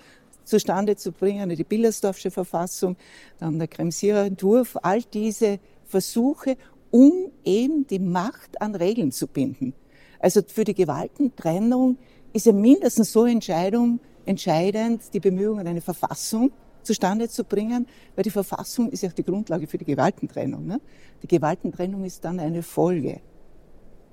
zustande 0.44 0.96
zu 0.96 1.12
bringen, 1.12 1.50
die 1.50 1.63
Billersdorfsche 1.63 2.32
Verfassung, 2.32 2.98
dann 3.39 3.58
der 3.58 3.67
Kremsierer 3.67 4.26
Entwurf, 4.26 4.78
all 4.82 5.02
diese 5.02 5.60
Versuche, 5.86 6.58
um 6.89 7.32
eben 7.44 7.88
die 7.88 8.00
Macht 8.00 8.62
an 8.62 8.76
Regeln 8.76 9.12
zu 9.12 9.28
binden. 9.28 9.74
Also 10.20 10.41
für 10.46 10.63
die 10.63 10.76
Gewaltentrennung 10.76 11.98
ist 12.34 12.46
ja 12.46 12.54
mindestens 12.54 13.12
so 13.12 13.26
Entscheidung, 13.26 14.00
entscheidend 14.26 15.02
die 15.13 15.20
Bemühungen, 15.20 15.67
eine 15.67 15.82
Verfassung 15.82 16.52
zustande 16.84 17.30
zu 17.30 17.44
bringen, 17.44 17.88
weil 18.15 18.24
die 18.24 18.30
Verfassung 18.30 18.89
ist 18.89 19.04
ja 19.04 19.10
auch 19.10 19.13
die 19.13 19.24
Grundlage 19.24 19.67
für 19.67 19.78
die 19.78 19.86
Gewaltentrennung. 19.86 20.65
Ne? 20.65 20.82
Die 21.24 21.28
Gewaltentrennung 21.28 22.04
ist 22.04 22.24
dann 22.26 22.39
eine 22.39 22.63
Folge. 22.63 23.22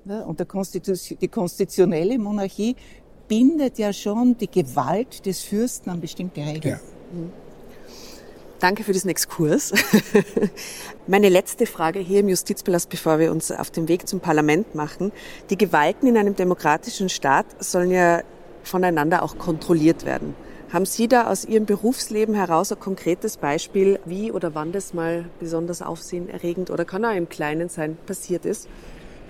Ne? 0.05 0.25
Und 0.25 0.47
Konstitution, 0.49 1.19
die 1.21 1.29
konstitutionelle 1.29 2.19
Monarchie 2.19 2.77
bindet 3.29 3.79
ja 3.79 3.93
schon 3.93 4.37
die 4.39 4.51
Gewalt 4.51 5.27
des 5.27 5.43
Fürsten 5.43 5.91
an 5.91 6.01
bestimmte 6.01 6.41
Regeln. 6.41 6.75
Ja. 6.75 6.81
Mhm. 7.13 7.33
Danke 8.61 8.83
für 8.83 8.93
diesen 8.93 9.09
Exkurs. 9.09 9.73
Meine 11.07 11.29
letzte 11.29 11.65
Frage 11.65 12.01
hier 12.01 12.21
im 12.21 12.29
Justizpalast, 12.29 12.89
bevor 12.89 13.21
wir 13.21 13.31
uns 13.31 13.53
auf 13.53 13.71
den 13.71 13.87
Weg 13.87 14.09
zum 14.09 14.19
Parlament 14.19 14.75
machen. 14.75 15.13
Die 15.51 15.57
Gewalten 15.57 16.09
in 16.09 16.17
einem 16.17 16.35
demokratischen 16.35 17.09
Staat 17.09 17.47
sollen 17.63 17.93
ja 17.93 18.23
voneinander 18.65 19.23
auch 19.23 19.39
kontrolliert 19.39 20.05
werden. 20.05 20.35
Haben 20.73 20.87
Sie 20.87 21.07
da 21.07 21.31
aus 21.31 21.45
Ihrem 21.45 21.67
Berufsleben 21.67 22.35
heraus 22.35 22.73
ein 22.73 22.81
konkretes 22.81 23.37
Beispiel, 23.37 24.01
wie 24.05 24.33
oder 24.33 24.55
wann 24.55 24.73
das 24.73 24.93
mal 24.93 25.27
besonders 25.39 25.81
aufsehenerregend 25.81 26.71
oder 26.71 26.85
kann 26.85 27.05
auch 27.05 27.15
im 27.15 27.29
Kleinen 27.29 27.69
sein, 27.69 27.97
passiert 28.07 28.45
ist? 28.45 28.69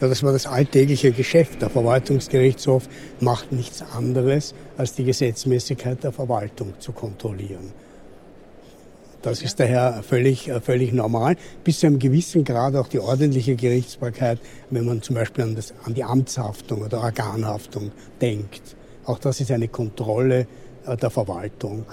Das 0.01 0.23
war 0.23 0.33
das 0.33 0.47
alltägliche 0.47 1.11
Geschäft. 1.11 1.61
Der 1.61 1.71
Verwaltungsgerichtshof 1.71 2.89
macht 3.21 3.53
nichts 3.53 3.83
anderes, 3.83 4.55
als 4.77 4.95
die 4.95 5.05
Gesetzmäßigkeit 5.05 6.05
der 6.05 6.13
Verwaltung 6.13 6.75
zu 6.79 6.93
kontrollieren. 6.93 7.73
Das 9.23 9.43
ist 9.43 9.59
daher 9.59 10.05
völlig, 10.05 10.51
völlig 10.63 10.93
normal. 10.93 11.37
Bis 11.65 11.81
zu 11.81 11.89
einem 11.89 11.99
gewissen 11.99 12.45
Grad 12.45 12.77
auch 12.77 12.87
die 12.87 13.01
ordentliche 13.01 13.57
Gerichtsbarkeit, 13.57 14.39
wenn 14.71 14.87
man 14.87 15.03
zum 15.03 15.17
Beispiel 15.17 15.43
an, 15.43 15.57
das, 15.57 15.75
an 15.85 15.95
die 15.95 16.05
Amtshaftung 16.05 16.83
oder 16.83 17.03
Organhaftung 17.03 17.91
denkt. 18.21 18.77
Auch 19.05 19.19
das 19.19 19.41
ist 19.41 19.51
eine 19.51 19.67
Kontrolle 19.67 20.47
äh, 20.87 20.97
der 20.97 21.11
Verwaltung. 21.11 21.87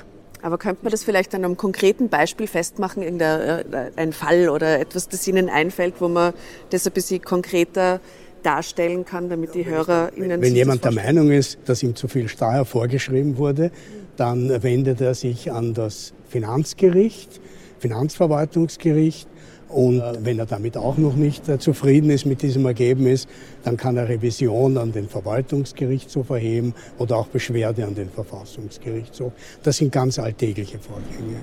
Aber 0.45 0.59
könnte 0.59 0.83
man 0.83 0.91
das 0.91 1.03
vielleicht 1.03 1.33
an 1.33 1.43
einem 1.43 1.57
konkreten 1.57 2.07
Beispiel 2.07 2.45
festmachen, 2.45 3.01
irgendein 3.01 3.95
äh, 3.95 4.11
Fall 4.11 4.49
oder 4.49 4.79
etwas, 4.79 5.09
das 5.09 5.27
Ihnen 5.27 5.49
einfällt, 5.49 5.95
wo 5.97 6.07
man 6.07 6.35
das 6.69 6.85
ein 6.85 6.93
bisschen 6.93 7.19
konkreter 7.23 7.99
darstellen 8.43 9.05
kann, 9.05 9.27
damit 9.27 9.55
die 9.55 9.65
Hörer 9.65 10.11
Ihnen 10.15 10.39
Wenn 10.39 10.53
jemand 10.53 10.85
der 10.85 10.91
Meinung 10.91 11.31
ist, 11.31 11.57
dass 11.65 11.81
ihm 11.81 11.95
zu 11.95 12.07
viel 12.07 12.27
Steuer 12.27 12.63
vorgeschrieben 12.63 13.39
wurde, 13.39 13.71
dann 14.17 14.61
wendet 14.61 15.01
er 15.01 15.15
sich 15.15 15.51
an 15.51 15.73
das 15.73 16.13
Finanzgericht, 16.29 17.41
Finanzverwaltungsgericht 17.79 19.27
und 19.75 20.01
wenn 20.21 20.39
er 20.39 20.45
damit 20.45 20.77
auch 20.77 20.97
noch 20.97 21.15
nicht 21.15 21.49
äh, 21.49 21.59
zufrieden 21.59 22.09
ist 22.09 22.25
mit 22.25 22.41
diesem 22.41 22.65
Ergebnis, 22.65 23.27
dann 23.65 23.75
kann 23.75 23.97
er 23.97 24.07
Revision 24.07 24.77
an 24.77 24.93
den 24.93 25.09
Verwaltungsgerichtshof 25.09 26.29
erheben 26.29 26.73
oder 26.97 27.17
auch 27.17 27.27
Beschwerde 27.27 27.85
an 27.85 27.93
den 27.93 28.09
Verfassungsgerichtshof. 28.09 29.33
Das 29.63 29.75
sind 29.75 29.91
ganz 29.91 30.17
alltägliche 30.17 30.79
Vorgänge. 30.79 31.41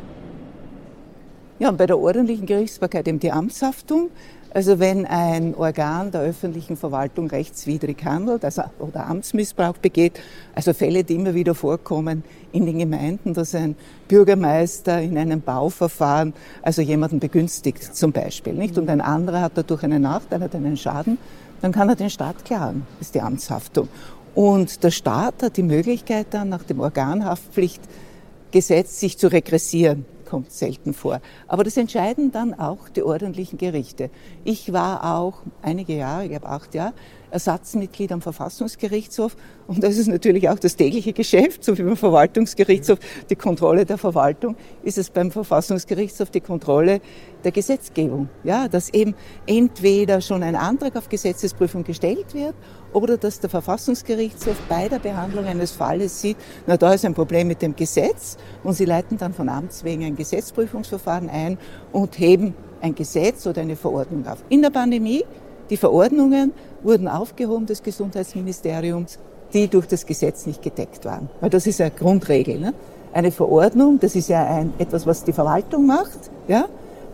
Ja, 1.59 1.69
und 1.69 1.77
bei 1.77 1.87
der 1.87 1.99
ordentlichen 1.99 2.47
Gerichtsbarkeit 2.47 3.07
eben 3.07 3.21
die 3.21 3.31
Amtshaftung. 3.31 4.09
Also 4.55 4.79
wenn 4.79 5.07
ein 5.07 5.55
Organ 5.55 6.11
der 6.11 6.21
öffentlichen 6.21 6.77
Verwaltung 6.77 7.29
rechtswidrig 7.29 8.05
handelt 8.05 8.45
also, 8.45 8.65
oder 8.81 9.07
Amtsmissbrauch 9.07 9.79
begeht, 9.79 10.21
also 10.55 10.75
Fälle, 10.75 11.05
die 11.05 11.15
immer 11.15 11.35
wieder 11.35 11.55
vorkommen 11.55 12.23
in 12.53 12.67
den 12.67 12.79
Gemeinden, 12.79 13.33
dass 13.33 13.55
ein 13.55 13.77
Bürgermeister 14.09 15.01
in 15.01 15.17
einem 15.17 15.41
Bauverfahren 15.41 16.35
also 16.61 16.83
jemanden 16.83 17.19
begünstigt 17.19 17.97
zum 17.97 18.13
Beispiel, 18.13 18.53
nicht? 18.53 18.77
Und 18.77 18.91
ein 18.91 19.01
anderer 19.01 19.41
hat 19.41 19.53
dadurch 19.55 19.85
einen 19.85 20.03
Nachteil, 20.03 20.43
hat 20.43 20.55
einen 20.55 20.77
Schaden, 20.77 21.17
dann 21.63 21.73
kann 21.73 21.89
er 21.89 21.97
den 21.97 22.11
Staat 22.11 22.45
klagen, 22.45 22.87
das 22.99 23.09
ist 23.09 23.15
die 23.15 23.23
Amtshaftung. 23.23 23.89
Und 24.35 24.85
der 24.85 24.91
Staat 24.91 25.43
hat 25.43 25.57
die 25.57 25.63
Möglichkeit 25.63 26.27
dann 26.31 26.51
nach 26.51 26.65
dem 26.65 26.81
Organhaftpflichtgesetz 26.81 29.01
sich 29.01 29.17
zu 29.17 29.29
regressieren 29.29 30.05
kommt 30.33 30.51
selten 30.51 30.95
vor. 30.95 31.21
Aber 31.47 31.63
das 31.63 31.77
entscheiden 31.77 32.33
dann 32.33 32.55
auch 32.55 32.89
die 32.89 33.03
ordentlichen 33.03 33.59
Gerichte. 33.59 34.09
Ich 34.45 34.73
war 34.73 35.19
auch 35.19 35.43
einige 35.61 35.95
Jahre, 35.95 36.25
ich 36.25 36.31
glaube 36.31 36.49
acht 36.49 36.75
Jahre, 36.75 36.95
Ersatzmitglied 37.31 38.13
am 38.13 38.23
Verfassungsgerichtshof. 38.23 39.37
Und 39.67 39.83
das 39.83 39.99
ist 39.99 40.07
natürlich 40.07 40.49
auch 40.49 40.59
das 40.59 40.75
tägliche 40.77 41.13
Geschäft, 41.13 41.65
so 41.65 41.77
wie 41.77 41.83
beim 41.83 41.99
Verwaltungsgerichtshof 41.99 42.99
die 43.29 43.37
Kontrolle 43.37 43.85
der 43.85 43.99
Verwaltung, 43.99 44.57
ist 44.83 44.97
es 44.97 45.11
beim 45.11 45.31
Verfassungsgerichtshof 45.31 46.31
die 46.31 46.41
Kontrolle 46.41 47.03
der 47.45 47.53
Gesetzgebung. 47.53 48.31
Ja, 48.43 48.69
dass 48.69 48.89
eben 48.89 49.15
entweder 49.47 50.23
schon 50.23 50.43
ein 50.43 50.57
Antrag 50.57 50.97
auf 50.97 51.11
Gesetzesprüfung 51.11 51.85
gestellt 51.85 52.33
wird 52.33 52.55
oder 52.93 53.17
dass 53.17 53.41
der 53.41 53.51
Verfassungsgerichtshof 53.51 54.57
bei 54.69 54.89
der 54.89 54.99
Behandlung 54.99 55.45
eines 55.47 55.73
Falles 55.73 56.21
sieht, 56.21 56.37
na, 56.67 56.77
da 56.77 56.93
ist 56.95 57.05
ein 57.05 57.15
Problem 57.15 57.49
mit 57.49 57.63
dem 57.63 57.75
Gesetz 57.77 58.37
und 58.65 58.75
sie 58.75 58.85
leiten 58.85 59.19
dann 59.19 59.33
von 59.33 59.49
Amts 59.49 59.85
wegen 59.85 60.05
ein 60.05 60.17
Gesetzprüfungsverfahren 60.17 61.29
ein 61.29 61.59
und 61.93 62.19
heben 62.19 62.55
ein 62.81 62.95
Gesetz 62.95 63.47
oder 63.47 63.63
eine 63.63 63.77
Verordnung 63.77 64.27
auf. 64.27 64.39
In 64.49 64.63
der 64.63 64.71
Pandemie 64.71 65.25
die 65.71 65.77
Verordnungen 65.79 66.53
wurden 66.83 67.09
aufgehoben 67.09 67.65
des 67.67 67.83
Gesundheitsministeriums, 67.83 69.19
die 69.55 69.69
durch 69.69 69.87
das 69.87 70.05
Gesetz 70.05 70.45
nicht 70.45 70.63
gedeckt 70.63 71.05
waren. 71.05 71.31
Weil 71.41 71.51
das 71.51 71.67
ist 71.67 71.79
ja 71.79 71.89
Grundregel. 71.89 72.59
Ne? 72.59 72.75
Eine 73.13 73.31
Verordnung, 73.31 73.99
das 73.99 74.15
ist 74.15 74.29
ja 74.29 74.45
ein, 74.45 74.75
etwas, 74.79 75.07
was 75.07 75.25
die 75.25 75.33
Verwaltung 75.33 75.87
macht. 75.87 76.19
Ja? 76.49 76.67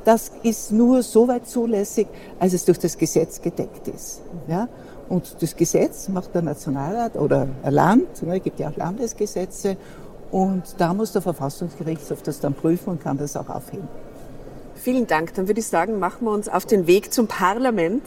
Das 0.04 0.32
ist 0.42 0.72
nur 0.72 1.02
so 1.02 1.28
weit 1.28 1.46
zulässig, 1.46 2.08
als 2.38 2.52
es 2.52 2.64
durch 2.64 2.78
das 2.78 2.96
Gesetz 2.96 3.40
gedeckt 3.40 3.86
ist. 3.88 4.22
Ja? 4.48 4.68
Und 5.08 5.42
das 5.42 5.56
Gesetz 5.56 6.08
macht 6.08 6.34
der 6.34 6.42
Nationalrat 6.42 7.16
oder 7.16 7.48
ein 7.62 7.72
Land, 7.72 8.22
ne, 8.22 8.36
es 8.36 8.42
gibt 8.42 8.60
ja 8.60 8.68
auch 8.68 8.76
Landesgesetze, 8.76 9.76
und 10.30 10.62
da 10.76 10.92
muss 10.92 11.12
der 11.12 11.22
Verfassungsgerichtshof 11.22 12.22
das 12.22 12.40
dann 12.40 12.52
prüfen 12.52 12.90
und 12.90 13.02
kann 13.02 13.16
das 13.16 13.36
auch 13.36 13.48
aufheben. 13.48 13.88
Vielen 14.74 15.06
Dank. 15.06 15.34
Dann 15.34 15.48
würde 15.48 15.60
ich 15.60 15.66
sagen, 15.66 15.98
machen 15.98 16.26
wir 16.26 16.32
uns 16.32 16.48
auf 16.48 16.66
den 16.66 16.86
Weg 16.86 17.12
zum 17.12 17.26
Parlament. 17.26 18.02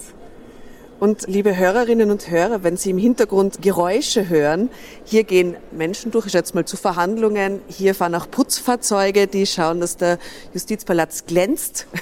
Und 1.01 1.25
liebe 1.25 1.57
Hörerinnen 1.57 2.11
und 2.11 2.29
Hörer, 2.29 2.61
wenn 2.61 2.77
Sie 2.77 2.91
im 2.91 2.99
Hintergrund 2.99 3.63
Geräusche 3.63 4.29
hören, 4.29 4.69
hier 5.03 5.23
gehen 5.23 5.55
Menschen 5.71 6.11
durch, 6.11 6.27
ich 6.27 6.33
schätze 6.33 6.53
mal 6.53 6.63
zu 6.63 6.77
Verhandlungen, 6.77 7.59
hier 7.67 7.95
fahren 7.95 8.13
auch 8.13 8.29
Putzfahrzeuge, 8.29 9.25
die 9.25 9.47
schauen, 9.47 9.79
dass 9.79 9.97
der 9.97 10.19
Justizpalast 10.53 11.25
glänzt. 11.25 11.87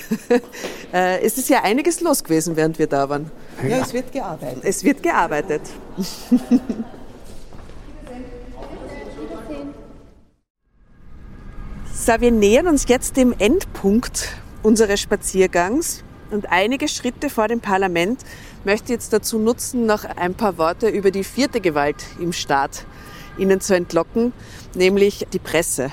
Äh, 0.91 1.21
es 1.23 1.37
ist 1.37 1.49
ja 1.49 1.61
einiges 1.61 2.01
los 2.01 2.23
gewesen, 2.23 2.55
während 2.55 2.79
wir 2.79 2.87
da 2.87 3.07
waren. 3.09 3.29
Ja, 3.61 3.77
es 3.77 3.93
wird 3.93 4.11
gearbeitet. 4.11 4.63
Es 4.63 4.83
wird 4.83 5.03
gearbeitet. 5.03 5.61
so, 11.93 12.13
wir 12.19 12.31
nähern 12.31 12.67
uns 12.67 12.87
jetzt 12.87 13.17
dem 13.17 13.35
Endpunkt 13.37 14.29
unseres 14.63 14.99
Spaziergangs 14.99 16.03
und 16.31 16.51
einige 16.51 16.87
Schritte 16.87 17.29
vor 17.29 17.47
dem 17.47 17.59
Parlament 17.59 18.21
möchte 18.63 18.93
jetzt 18.93 19.13
dazu 19.13 19.39
nutzen, 19.39 19.85
noch 19.85 20.03
ein 20.03 20.33
paar 20.33 20.57
Worte 20.57 20.89
über 20.89 21.11
die 21.11 21.23
vierte 21.23 21.61
Gewalt 21.61 22.05
im 22.19 22.33
Staat 22.33 22.85
Ihnen 23.37 23.61
zu 23.61 23.75
entlocken, 23.75 24.33
nämlich 24.75 25.27
die 25.33 25.39
Presse. 25.39 25.91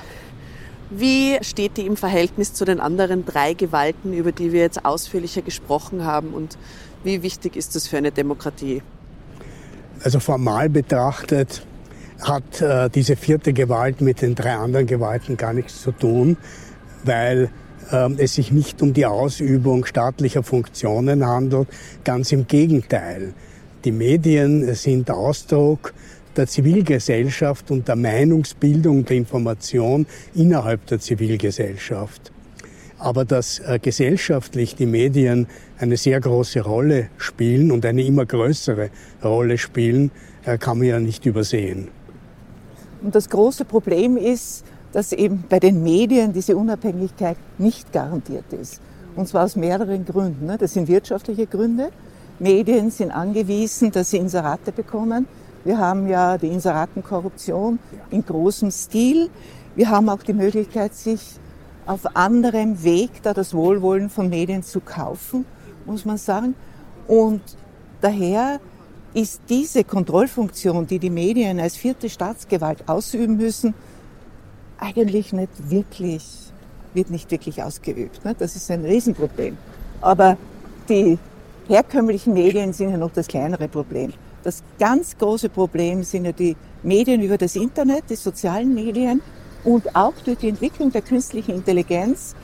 Wie 0.89 1.37
steht 1.41 1.77
die 1.77 1.85
im 1.85 1.97
Verhältnis 1.97 2.53
zu 2.53 2.63
den 2.63 2.79
anderen 2.79 3.25
drei 3.25 3.53
Gewalten, 3.53 4.13
über 4.13 4.31
die 4.31 4.53
wir 4.53 4.61
jetzt 4.61 4.85
ausführlicher 4.85 5.41
gesprochen 5.41 6.05
haben 6.05 6.29
und 6.29 6.57
wie 7.03 7.23
wichtig 7.23 7.55
ist 7.55 7.75
das 7.75 7.87
für 7.87 7.97
eine 7.97 8.11
Demokratie? 8.11 8.81
Also 10.03 10.19
formal 10.19 10.69
betrachtet 10.69 11.65
hat 12.21 12.61
äh, 12.61 12.89
diese 12.89 13.15
vierte 13.15 13.53
Gewalt 13.53 14.01
mit 14.01 14.21
den 14.21 14.35
drei 14.35 14.55
anderen 14.55 14.87
Gewalten 14.87 15.37
gar 15.37 15.53
nichts 15.53 15.81
zu 15.81 15.91
tun, 15.91 16.37
weil 17.03 17.49
es 18.17 18.35
sich 18.35 18.51
nicht 18.51 18.81
um 18.81 18.93
die 18.93 19.05
Ausübung 19.05 19.85
staatlicher 19.85 20.43
Funktionen 20.43 21.25
handelt. 21.25 21.67
Ganz 22.03 22.31
im 22.31 22.47
Gegenteil. 22.47 23.33
Die 23.85 23.91
Medien 23.91 24.73
sind 24.75 25.09
Ausdruck 25.09 25.93
der 26.37 26.47
Zivilgesellschaft 26.47 27.71
und 27.71 27.87
der 27.87 27.95
Meinungsbildung, 27.95 29.05
der 29.05 29.17
Information 29.17 30.05
innerhalb 30.35 30.85
der 30.85 30.99
Zivilgesellschaft. 30.99 32.31
Aber 32.99 33.25
dass 33.25 33.59
äh, 33.59 33.79
gesellschaftlich 33.81 34.75
die 34.75 34.85
Medien 34.85 35.47
eine 35.77 35.97
sehr 35.97 36.19
große 36.19 36.61
Rolle 36.61 37.09
spielen 37.17 37.71
und 37.71 37.85
eine 37.85 38.03
immer 38.03 38.25
größere 38.25 38.89
Rolle 39.23 39.57
spielen, 39.57 40.11
äh, 40.45 40.57
kann 40.57 40.79
man 40.79 40.87
ja 40.87 40.99
nicht 40.99 41.25
übersehen. 41.25 41.89
Und 43.03 43.13
das 43.13 43.29
große 43.29 43.65
Problem 43.65 44.17
ist, 44.17 44.65
dass 44.97 45.11
eben 45.11 45.43
bei 45.47 45.59
den 45.59 45.83
Medien 45.83 46.33
diese 46.33 46.57
Unabhängigkeit 46.57 47.37
nicht 47.59 47.93
garantiert 47.93 48.51
ist. 48.51 48.81
Und 49.15 49.27
zwar 49.27 49.45
aus 49.45 49.55
mehreren 49.55 50.03
Gründen. 50.05 50.47
Ne? 50.47 50.57
Das 50.57 50.73
sind 50.73 50.87
wirtschaftliche 50.87 51.45
Gründe. 51.45 51.91
Medien 52.39 52.89
sind 52.89 53.11
angewiesen, 53.11 53.91
dass 53.91 54.09
sie 54.09 54.17
Inserate 54.17 54.71
bekommen. 54.71 55.27
Wir 55.63 55.77
haben 55.77 56.07
ja 56.07 56.39
die 56.39 56.47
Inseratenkorruption 56.47 57.77
in 58.09 58.25
großem 58.25 58.71
Stil. 58.71 59.29
Wir 59.75 59.87
haben 59.91 60.09
auch 60.09 60.23
die 60.23 60.33
Möglichkeit, 60.33 60.95
sich 60.95 61.21
auf 61.85 62.15
anderem 62.15 62.83
Weg 62.83 63.21
da 63.21 63.35
das 63.35 63.53
Wohlwollen 63.53 64.09
von 64.09 64.29
Medien 64.29 64.63
zu 64.63 64.79
kaufen, 64.79 65.45
muss 65.85 66.05
man 66.05 66.17
sagen. 66.17 66.55
Und 67.07 67.41
daher 68.01 68.59
ist 69.13 69.41
diese 69.47 69.83
Kontrollfunktion, 69.83 70.87
die 70.87 70.97
die 70.97 71.11
Medien 71.11 71.59
als 71.59 71.75
vierte 71.75 72.09
Staatsgewalt 72.09 72.89
ausüben 72.89 73.37
müssen, 73.37 73.75
eigentlich 74.79 75.33
nicht 75.33 75.69
wirklich, 75.69 76.23
wird 76.93 77.09
nicht 77.09 77.29
wirklich 77.31 77.61
ausgeübt. 77.61 78.23
Ne? 78.25 78.35
Das 78.37 78.55
ist 78.55 78.69
ein 78.71 78.85
Riesenproblem. 78.85 79.57
Aber 80.01 80.37
die 80.89 81.17
herkömmlichen 81.67 82.33
Medien 82.33 82.73
sind 82.73 82.91
ja 82.91 82.97
noch 82.97 83.11
das 83.11 83.27
kleinere 83.27 83.67
Problem. 83.67 84.13
Das 84.43 84.63
ganz 84.79 85.17
große 85.17 85.49
Problem 85.49 86.03
sind 86.03 86.25
ja 86.25 86.31
die 86.31 86.55
Medien 86.83 87.21
über 87.21 87.37
das 87.37 87.55
Internet, 87.55 88.03
die 88.09 88.15
sozialen 88.15 88.73
Medien 88.73 89.21
und 89.63 89.95
auch 89.95 90.13
durch 90.23 90.37
die 90.37 90.49
Entwicklung 90.49 90.91
der 90.91 91.01
künstlichen 91.01 91.55
Intelligenz 91.55 92.35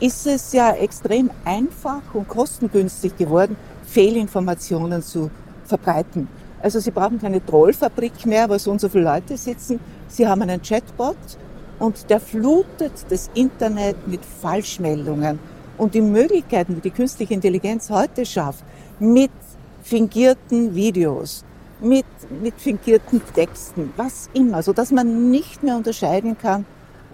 ist 0.00 0.26
es 0.26 0.52
ja 0.52 0.72
extrem 0.72 1.30
einfach 1.44 2.00
und 2.14 2.26
kostengünstig 2.26 3.16
geworden, 3.18 3.56
Fehlinformationen 3.84 5.02
zu 5.02 5.30
verbreiten. 5.66 6.28
Also 6.62 6.80
Sie 6.80 6.90
brauchen 6.90 7.20
keine 7.20 7.44
Trollfabrik 7.44 8.24
mehr, 8.24 8.48
wo 8.48 8.56
so 8.56 8.70
und 8.70 8.80
so 8.80 8.88
viele 8.88 9.04
Leute 9.04 9.36
sitzen. 9.36 9.78
Sie 10.08 10.26
haben 10.26 10.42
einen 10.42 10.62
Chatbot, 10.62 11.16
und 11.80 12.08
der 12.10 12.20
flutet 12.20 12.92
das 13.08 13.30
Internet 13.34 14.06
mit 14.06 14.20
Falschmeldungen. 14.24 15.40
Und 15.76 15.94
die 15.94 16.02
Möglichkeiten, 16.02 16.76
die 16.76 16.82
die 16.82 16.90
künstliche 16.90 17.34
Intelligenz 17.34 17.90
heute 17.90 18.24
schafft, 18.24 18.64
mit 19.00 19.30
fingierten 19.82 20.74
Videos, 20.74 21.42
mit, 21.80 22.04
mit 22.42 22.54
fingierten 22.58 23.22
Texten, 23.34 23.92
was 23.96 24.28
immer, 24.34 24.62
so 24.62 24.74
dass 24.74 24.92
man 24.92 25.30
nicht 25.30 25.62
mehr 25.62 25.76
unterscheiden 25.76 26.36
kann, 26.36 26.66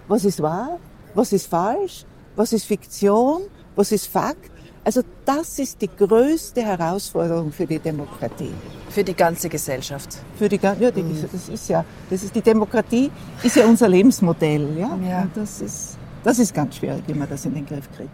was 0.09 0.25
ist 0.25 0.41
wahr, 0.41 0.79
was 1.15 1.31
ist 1.31 1.47
falsch, 1.47 2.05
was 2.35 2.51
ist 2.51 2.65
Fiktion, 2.65 3.43
was 3.75 3.93
ist 3.93 4.07
Fakt, 4.07 4.51
also 4.87 5.01
das 5.25 5.59
ist 5.59 5.81
die 5.81 5.89
größte 5.89 6.61
Herausforderung 6.61 7.51
für 7.51 7.65
die 7.65 7.77
Demokratie. 7.77 8.53
Für 8.89 9.03
die 9.03 9.13
ganze 9.13 9.49
Gesellschaft. 9.49 10.19
Für 10.39 10.47
die, 10.47 10.57
ja, 10.61 10.73
die, 10.75 11.03
mhm. 11.03 11.25
das 11.29 11.49
ist 11.49 11.67
ja, 11.67 11.83
das 12.09 12.23
ist 12.23 12.33
die 12.33 12.39
Demokratie 12.39 13.11
ist 13.43 13.57
ja 13.57 13.65
unser 13.65 13.89
Lebensmodell, 13.89 14.77
ja. 14.77 14.97
ja. 15.05 15.21
Und 15.23 15.35
das 15.35 15.59
ist, 15.59 15.97
das 16.23 16.39
ist 16.39 16.53
ganz 16.53 16.77
schwierig, 16.77 17.03
wie 17.05 17.15
man 17.15 17.27
das 17.29 17.43
in 17.43 17.55
den 17.55 17.65
Griff 17.65 17.89
kriegt. 17.97 18.09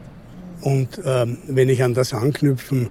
Und 0.61 0.99
ähm, 1.05 1.37
wenn 1.45 1.69
ich 1.69 1.83
an 1.83 1.93
das 1.93 2.11
anknüpfen 2.11 2.89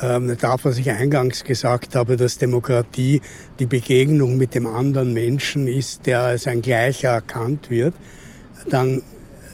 ähm, 0.00 0.34
darf, 0.40 0.64
was 0.64 0.78
ich 0.78 0.90
eingangs 0.90 1.44
gesagt 1.44 1.96
habe, 1.96 2.16
dass 2.16 2.38
Demokratie 2.38 3.20
die 3.58 3.66
Begegnung 3.66 4.38
mit 4.38 4.54
dem 4.54 4.66
anderen 4.66 5.12
Menschen 5.12 5.68
ist, 5.68 6.06
der 6.06 6.22
als 6.22 6.46
ein 6.46 6.62
Gleicher 6.62 7.10
erkannt 7.10 7.68
wird, 7.68 7.92
dann 8.70 9.02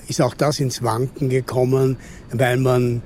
ist 0.07 0.21
auch 0.21 0.35
das 0.35 0.61
ins 0.61 0.85
Wanken 0.85 1.29
gekommen, 1.29 1.97
weil 2.31 2.59
man 2.59 3.03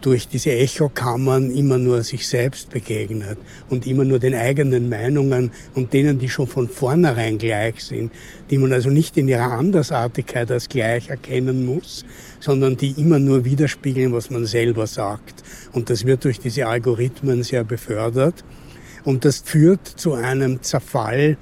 durch 0.00 0.26
diese 0.26 0.50
Echokammern 0.50 1.50
immer 1.50 1.78
nur 1.78 2.02
sich 2.02 2.26
selbst 2.26 2.70
begegnet 2.70 3.38
und 3.70 3.86
immer 3.86 4.04
nur 4.04 4.18
den 4.18 4.34
eigenen 4.34 4.88
Meinungen 4.88 5.52
und 5.74 5.92
denen, 5.92 6.18
die 6.18 6.28
schon 6.28 6.48
von 6.48 6.68
vornherein 6.68 7.38
gleich 7.38 7.84
sind, 7.84 8.12
die 8.50 8.58
man 8.58 8.72
also 8.72 8.90
nicht 8.90 9.16
in 9.16 9.28
ihrer 9.28 9.52
Andersartigkeit 9.52 10.50
als 10.50 10.68
gleich 10.68 11.10
erkennen 11.10 11.64
muss, 11.64 12.04
sondern 12.40 12.76
die 12.76 12.90
immer 12.96 13.20
nur 13.20 13.44
widerspiegeln, 13.44 14.12
was 14.12 14.30
man 14.30 14.46
selber 14.46 14.86
sagt. 14.86 15.44
Und 15.72 15.90
das 15.90 16.04
wird 16.04 16.24
durch 16.24 16.40
diese 16.40 16.66
Algorithmen 16.66 17.44
sehr 17.44 17.62
befördert. 17.62 18.44
Und 19.04 19.24
das 19.24 19.38
führt 19.44 19.86
zu 19.86 20.14
einem 20.14 20.60
Zerfall 20.62 21.36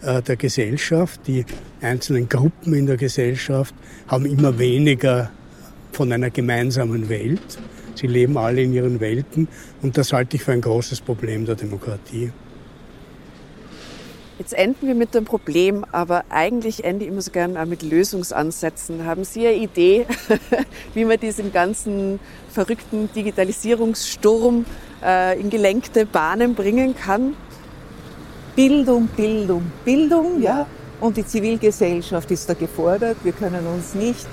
äh, 0.00 0.22
der 0.22 0.36
Gesellschaft. 0.36 1.20
Die 1.26 1.44
einzelnen 1.82 2.28
Gruppen 2.28 2.72
in 2.72 2.86
der 2.86 2.96
Gesellschaft 2.96 3.74
haben 4.08 4.24
immer 4.24 4.58
weniger 4.58 5.30
von 5.92 6.10
einer 6.10 6.30
gemeinsamen 6.30 7.08
Welt. 7.10 7.58
Sie 7.94 8.06
leben 8.06 8.36
alle 8.38 8.62
in 8.62 8.72
ihren 8.72 9.00
Welten 9.00 9.48
und 9.82 9.96
das 9.98 10.12
halte 10.12 10.36
ich 10.36 10.44
für 10.44 10.52
ein 10.52 10.60
großes 10.60 11.00
Problem 11.00 11.44
der 11.46 11.54
Demokratie. 11.54 12.32
Jetzt 14.38 14.54
enden 14.54 14.88
wir 14.88 14.94
mit 14.94 15.14
dem 15.14 15.24
Problem, 15.24 15.84
aber 15.92 16.24
eigentlich 16.30 16.82
ende 16.82 17.04
ich 17.04 17.12
immer 17.12 17.22
so 17.22 17.30
gerne 17.30 17.62
auch 17.62 17.66
mit 17.66 17.82
Lösungsansätzen. 17.82 19.04
Haben 19.04 19.24
Sie 19.24 19.46
eine 19.46 19.56
Idee, 19.56 20.06
wie 20.94 21.04
man 21.04 21.20
diesen 21.20 21.52
ganzen 21.52 22.18
verrückten 22.48 23.08
Digitalisierungssturm 23.14 24.64
äh, 25.04 25.38
in 25.38 25.48
gelenkte 25.48 26.06
Bahnen 26.06 26.54
bringen 26.54 26.96
kann? 26.96 27.36
Bildung, 28.56 29.06
Bildung, 29.16 29.70
Bildung, 29.84 30.42
ja. 30.42 30.66
Und 31.00 31.16
die 31.16 31.26
Zivilgesellschaft 31.26 32.30
ist 32.30 32.48
da 32.48 32.54
gefordert. 32.54 33.18
Wir 33.22 33.32
können 33.32 33.66
uns 33.66 33.94
nicht 33.94 34.26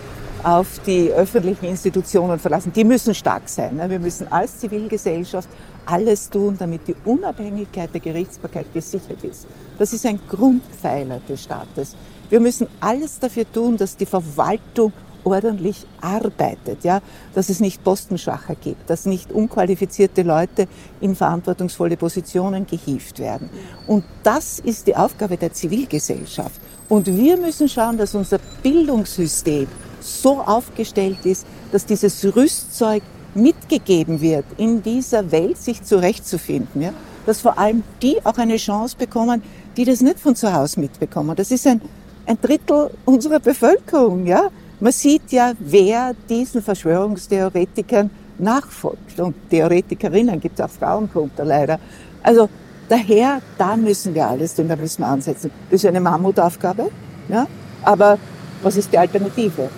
auf 0.43 0.79
die 0.85 1.11
öffentlichen 1.11 1.65
Institutionen 1.65 2.39
verlassen. 2.39 2.71
Die 2.73 2.83
müssen 2.83 3.13
stark 3.13 3.47
sein. 3.47 3.75
Ne? 3.75 3.89
Wir 3.89 3.99
müssen 3.99 4.31
als 4.31 4.59
Zivilgesellschaft 4.59 5.49
alles 5.85 6.29
tun, 6.29 6.55
damit 6.57 6.87
die 6.87 6.95
Unabhängigkeit 7.05 7.93
der 7.93 8.01
Gerichtsbarkeit 8.01 8.73
gesichert 8.73 9.23
ist. 9.23 9.47
Das 9.77 9.93
ist 9.93 10.05
ein 10.05 10.19
Grundpfeiler 10.29 11.19
des 11.27 11.43
Staates. 11.43 11.95
Wir 12.29 12.39
müssen 12.39 12.67
alles 12.79 13.19
dafür 13.19 13.51
tun, 13.51 13.77
dass 13.77 13.97
die 13.97 14.05
Verwaltung 14.05 14.93
ordentlich 15.23 15.85
arbeitet, 16.01 16.83
ja, 16.83 17.01
dass 17.33 17.49
es 17.49 17.59
nicht 17.59 17.83
Postenschacher 17.83 18.55
gibt, 18.55 18.89
dass 18.89 19.05
nicht 19.05 19.31
unqualifizierte 19.31 20.23
Leute 20.23 20.67
in 21.01 21.15
verantwortungsvolle 21.15 21.97
Positionen 21.97 22.65
gehievt 22.65 23.19
werden. 23.19 23.49
Und 23.87 24.05
das 24.23 24.59
ist 24.59 24.87
die 24.87 24.95
Aufgabe 24.95 25.37
der 25.37 25.53
Zivilgesellschaft. 25.53 26.61
Und 26.87 27.07
wir 27.07 27.37
müssen 27.37 27.69
schauen, 27.69 27.97
dass 27.97 28.15
unser 28.15 28.39
Bildungssystem 28.63 29.67
so 30.01 30.39
aufgestellt 30.39 31.25
ist, 31.25 31.45
dass 31.71 31.85
dieses 31.85 32.23
Rüstzeug 32.35 33.03
mitgegeben 33.35 34.21
wird, 34.21 34.45
in 34.57 34.81
dieser 34.81 35.31
Welt 35.31 35.57
sich 35.57 35.83
zurechtzufinden. 35.83 36.81
Ja? 36.81 36.93
Dass 37.25 37.41
vor 37.41 37.57
allem 37.57 37.83
die 38.01 38.23
auch 38.25 38.37
eine 38.37 38.57
Chance 38.57 38.95
bekommen, 38.97 39.41
die 39.77 39.85
das 39.85 40.01
nicht 40.01 40.19
von 40.19 40.35
zu 40.35 40.51
Hause 40.53 40.79
mitbekommen. 40.79 41.35
Das 41.35 41.51
ist 41.51 41.67
ein, 41.67 41.81
ein 42.25 42.37
Drittel 42.41 42.91
unserer 43.05 43.39
Bevölkerung. 43.39 44.25
Ja? 44.25 44.49
Man 44.79 44.91
sieht 44.91 45.31
ja, 45.31 45.53
wer 45.59 46.15
diesen 46.29 46.61
Verschwörungstheoretikern 46.61 48.09
nachfolgt. 48.39 49.19
Und 49.19 49.35
Theoretikerinnen 49.49 50.39
gibt 50.39 50.59
es 50.59 50.65
auch 50.65 50.69
Frauengrupper 50.69 51.45
leider. 51.45 51.79
Also 52.23 52.49
daher, 52.87 53.41
da 53.57 53.75
müssen 53.75 54.13
wir 54.13 54.27
alles 54.27 54.55
tun, 54.55 54.67
da 54.67 54.75
müssen 54.75 55.01
wir 55.01 55.07
ansetzen. 55.07 55.51
Das 55.69 55.83
ist 55.83 55.85
eine 55.85 55.99
Mammutaufgabe. 55.99 56.89
Ja? 57.27 57.45
Aber 57.83 58.17
was 58.63 58.75
ist 58.77 58.91
die 58.91 58.97
Alternative? 58.97 59.69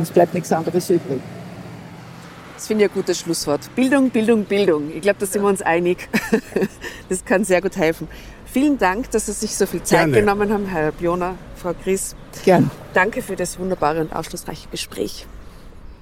Es 0.00 0.10
bleibt 0.10 0.34
nichts 0.34 0.52
anderes 0.52 0.90
übrig. 0.90 1.20
Das 2.54 2.66
finde 2.68 2.84
ich 2.84 2.90
ein 2.90 2.94
gutes 2.94 3.18
Schlusswort. 3.18 3.60
Bildung, 3.74 4.10
Bildung, 4.10 4.44
Bildung. 4.44 4.90
Ich 4.94 5.02
glaube, 5.02 5.18
da 5.18 5.26
sind 5.26 5.42
wir 5.42 5.48
uns 5.48 5.62
einig. 5.62 6.08
Das 7.10 7.22
kann 7.22 7.44
sehr 7.44 7.60
gut 7.60 7.76
helfen. 7.76 8.08
Vielen 8.46 8.78
Dank, 8.78 9.10
dass 9.10 9.26
Sie 9.26 9.32
sich 9.32 9.54
so 9.54 9.66
viel 9.66 9.82
Zeit 9.82 9.98
Gerne. 9.98 10.12
genommen 10.12 10.50
haben, 10.50 10.66
Herr 10.66 10.90
Biona, 10.92 11.34
Frau 11.56 11.74
Gries. 11.74 12.16
Gern. 12.44 12.70
Danke 12.94 13.20
für 13.20 13.36
das 13.36 13.58
wunderbare 13.58 14.00
und 14.00 14.14
aufschlussreiche 14.14 14.68
Gespräch. 14.70 15.26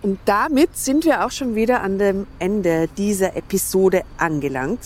Und 0.03 0.21
damit 0.27 0.77
sind 0.77 1.05
wir 1.05 1.25
auch 1.25 1.31
schon 1.31 1.55
wieder 1.55 1.83
an 1.83 1.99
dem 1.99 2.27
Ende 2.39 2.89
dieser 2.97 3.37
Episode 3.37 4.03
angelangt. 4.17 4.81